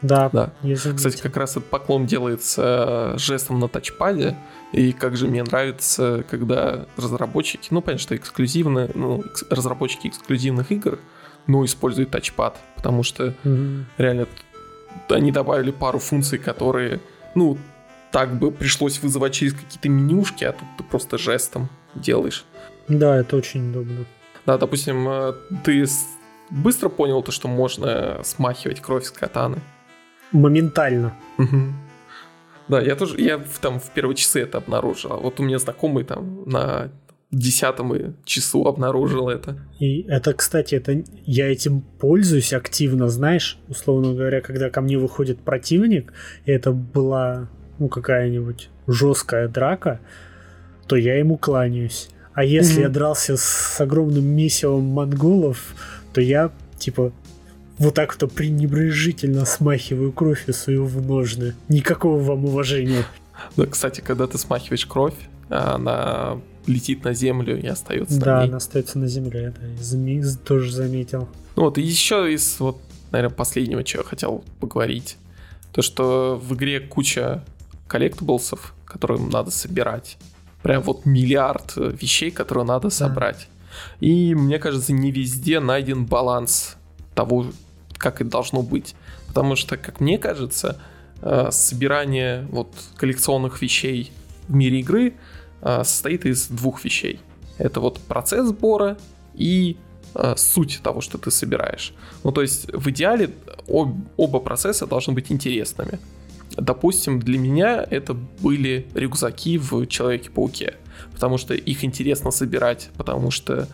[0.00, 0.52] Да, Да.
[0.76, 4.36] Кстати, как раз этот поклон делается э, жестом на тачпаде,
[4.72, 11.00] и как же мне нравится, когда разработчики, ну, понятно, что эксклюзивно, ну, разработчики эксклюзивных игр,
[11.48, 13.86] ну, используют тачпад, потому что Мгм.
[13.96, 14.26] реально
[15.08, 17.00] они добавили пару функций, которые,
[17.34, 17.58] ну,
[18.12, 22.44] так бы пришлось вызывать через какие-то менюшки, а тут ты просто жестом делаешь.
[22.88, 24.04] Да, это очень удобно.
[24.46, 25.32] Да, допустим, э,
[25.64, 25.84] ты
[26.50, 29.60] быстро понял то, что можно смахивать кровь с катаны.
[30.32, 31.14] Моментально.
[31.36, 31.74] Мгм.
[32.68, 35.18] Да, я тоже, я там в первые часы это обнаружил.
[35.20, 36.90] Вот у меня знакомый там на
[37.30, 39.58] десятом часу обнаружил это.
[39.78, 45.40] И это, кстати, это я этим пользуюсь активно, знаешь, условно говоря, когда ко мне выходит
[45.40, 46.12] противник,
[46.46, 50.00] и это была ну какая-нибудь жесткая драка,
[50.86, 52.08] то я ему кланяюсь.
[52.38, 52.82] А если mm-hmm.
[52.82, 55.74] я дрался с огромным месивом монголов,
[56.12, 57.12] то я типа
[57.78, 61.56] вот так вот пренебрежительно смахиваю кровь и свою в ножны.
[61.68, 63.04] Никакого вам уважения.
[63.56, 65.16] Да, кстати, когда ты смахиваешь кровь,
[65.48, 68.20] она летит на землю и остается.
[68.20, 71.28] Да, она остается на земле, это змей тоже заметил.
[71.56, 72.78] Ну вот, и еще из вот,
[73.10, 75.16] наверное, последнего, чего я хотел поговорить.
[75.72, 77.42] То, что в игре куча
[77.88, 80.18] коллектаблсов, которые надо собирать.
[80.62, 83.48] Прям вот миллиард вещей, которые надо собрать.
[84.00, 84.06] Да.
[84.06, 86.76] И мне кажется, не везде найден баланс
[87.14, 87.46] того,
[87.96, 88.94] как это должно быть.
[89.28, 90.80] Потому что, как мне кажется,
[91.20, 94.12] э, собирание вот коллекционных вещей
[94.48, 95.14] в мире игры
[95.62, 97.20] э, состоит из двух вещей.
[97.58, 98.96] Это вот процесс сбора
[99.34, 99.76] и
[100.14, 101.92] э, суть того, что ты собираешь.
[102.24, 103.30] Ну, то есть в идеале
[103.68, 105.98] об, оба процесса должны быть интересными.
[106.60, 110.74] Допустим, для меня это были рюкзаки в Человеке-пауке,
[111.12, 113.68] потому что их интересно собирать, потому что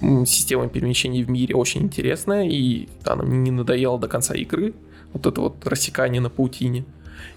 [0.00, 4.74] система перемещений в мире очень интересная, и она мне не надоела до конца игры,
[5.12, 6.84] вот это вот рассекание на паутине.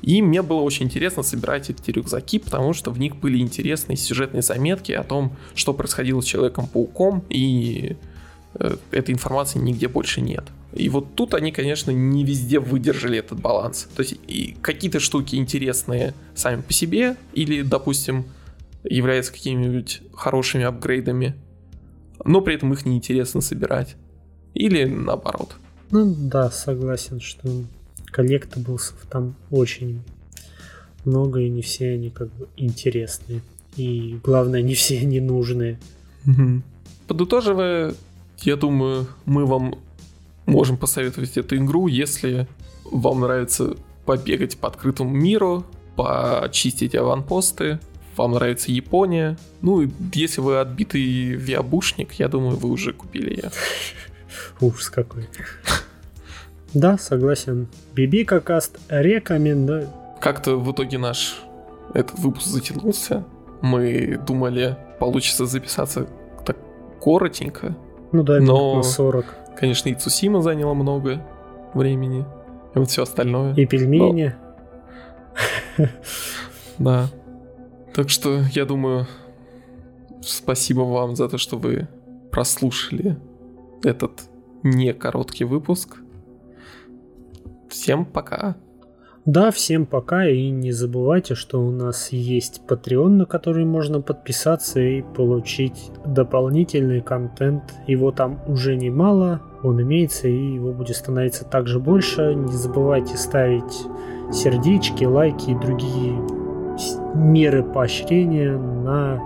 [0.02, 4.42] И мне было очень интересно собирать эти рюкзаки, потому что в них были интересные сюжетные
[4.42, 7.96] заметки о том, что происходило с Человеком-пауком, и
[8.56, 10.46] э, этой информации нигде больше нет.
[10.78, 13.88] И вот тут они, конечно, не везде выдержали этот баланс.
[13.96, 14.18] То есть
[14.62, 18.26] какие-то штуки интересные сами по себе, или, допустим,
[18.84, 21.36] являются какими-нибудь хорошими апгрейдами,
[22.24, 23.96] но при этом их неинтересно собирать.
[24.54, 25.56] Или наоборот.
[25.92, 27.50] Ну да, согласен, что
[28.06, 30.02] коллектаблсов там очень
[31.06, 33.42] много, и не все они как бы интересные.
[33.78, 35.80] И главное, не все они нужные.
[36.26, 36.62] Угу.
[37.08, 37.94] Подытоживая,
[38.42, 39.76] я думаю, мы вам
[40.48, 42.48] можем посоветовать эту игру, если
[42.86, 43.76] вам нравится
[44.06, 47.80] побегать по открытому миру, почистить аванпосты,
[48.16, 49.38] вам нравится Япония.
[49.62, 53.52] Ну, если вы отбитый виабушник, я думаю, вы уже купили ее.
[54.62, 55.30] Ужас какой.
[56.74, 57.68] Да, согласен.
[57.94, 59.90] Бибика каст рекомендую.
[60.20, 61.38] Как-то в итоге наш
[61.94, 63.24] этот выпуск затянулся.
[63.62, 66.08] Мы думали, получится записаться
[66.46, 66.58] так
[67.02, 67.76] коротенько.
[68.12, 68.78] Ну да, но...
[68.78, 69.26] на 40.
[69.60, 71.22] Конечно, и Цусима заняло много
[71.74, 72.26] времени.
[72.76, 73.56] И вот все остальное.
[73.56, 74.36] И пельмени.
[76.78, 77.10] Да.
[77.94, 79.08] Так что я думаю,
[80.22, 81.88] спасибо вам за то, что вы
[82.32, 83.18] прослушали
[83.84, 84.30] этот
[84.62, 85.98] не короткий выпуск.
[87.70, 88.56] Всем пока.
[89.28, 94.80] Да, всем пока и не забывайте, что у нас есть Patreon, на который можно подписаться
[94.80, 97.62] и получить дополнительный контент.
[97.88, 102.36] Его там уже немало, он имеется и его будет становиться также больше.
[102.36, 103.86] Не забывайте ставить
[104.32, 106.18] сердечки, лайки и другие
[107.14, 109.22] меры поощрения на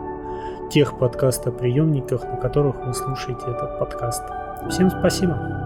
[0.71, 4.23] тех подкастоприемниках, на которых вы слушаете этот подкаст.
[4.67, 5.60] Всем спасибо.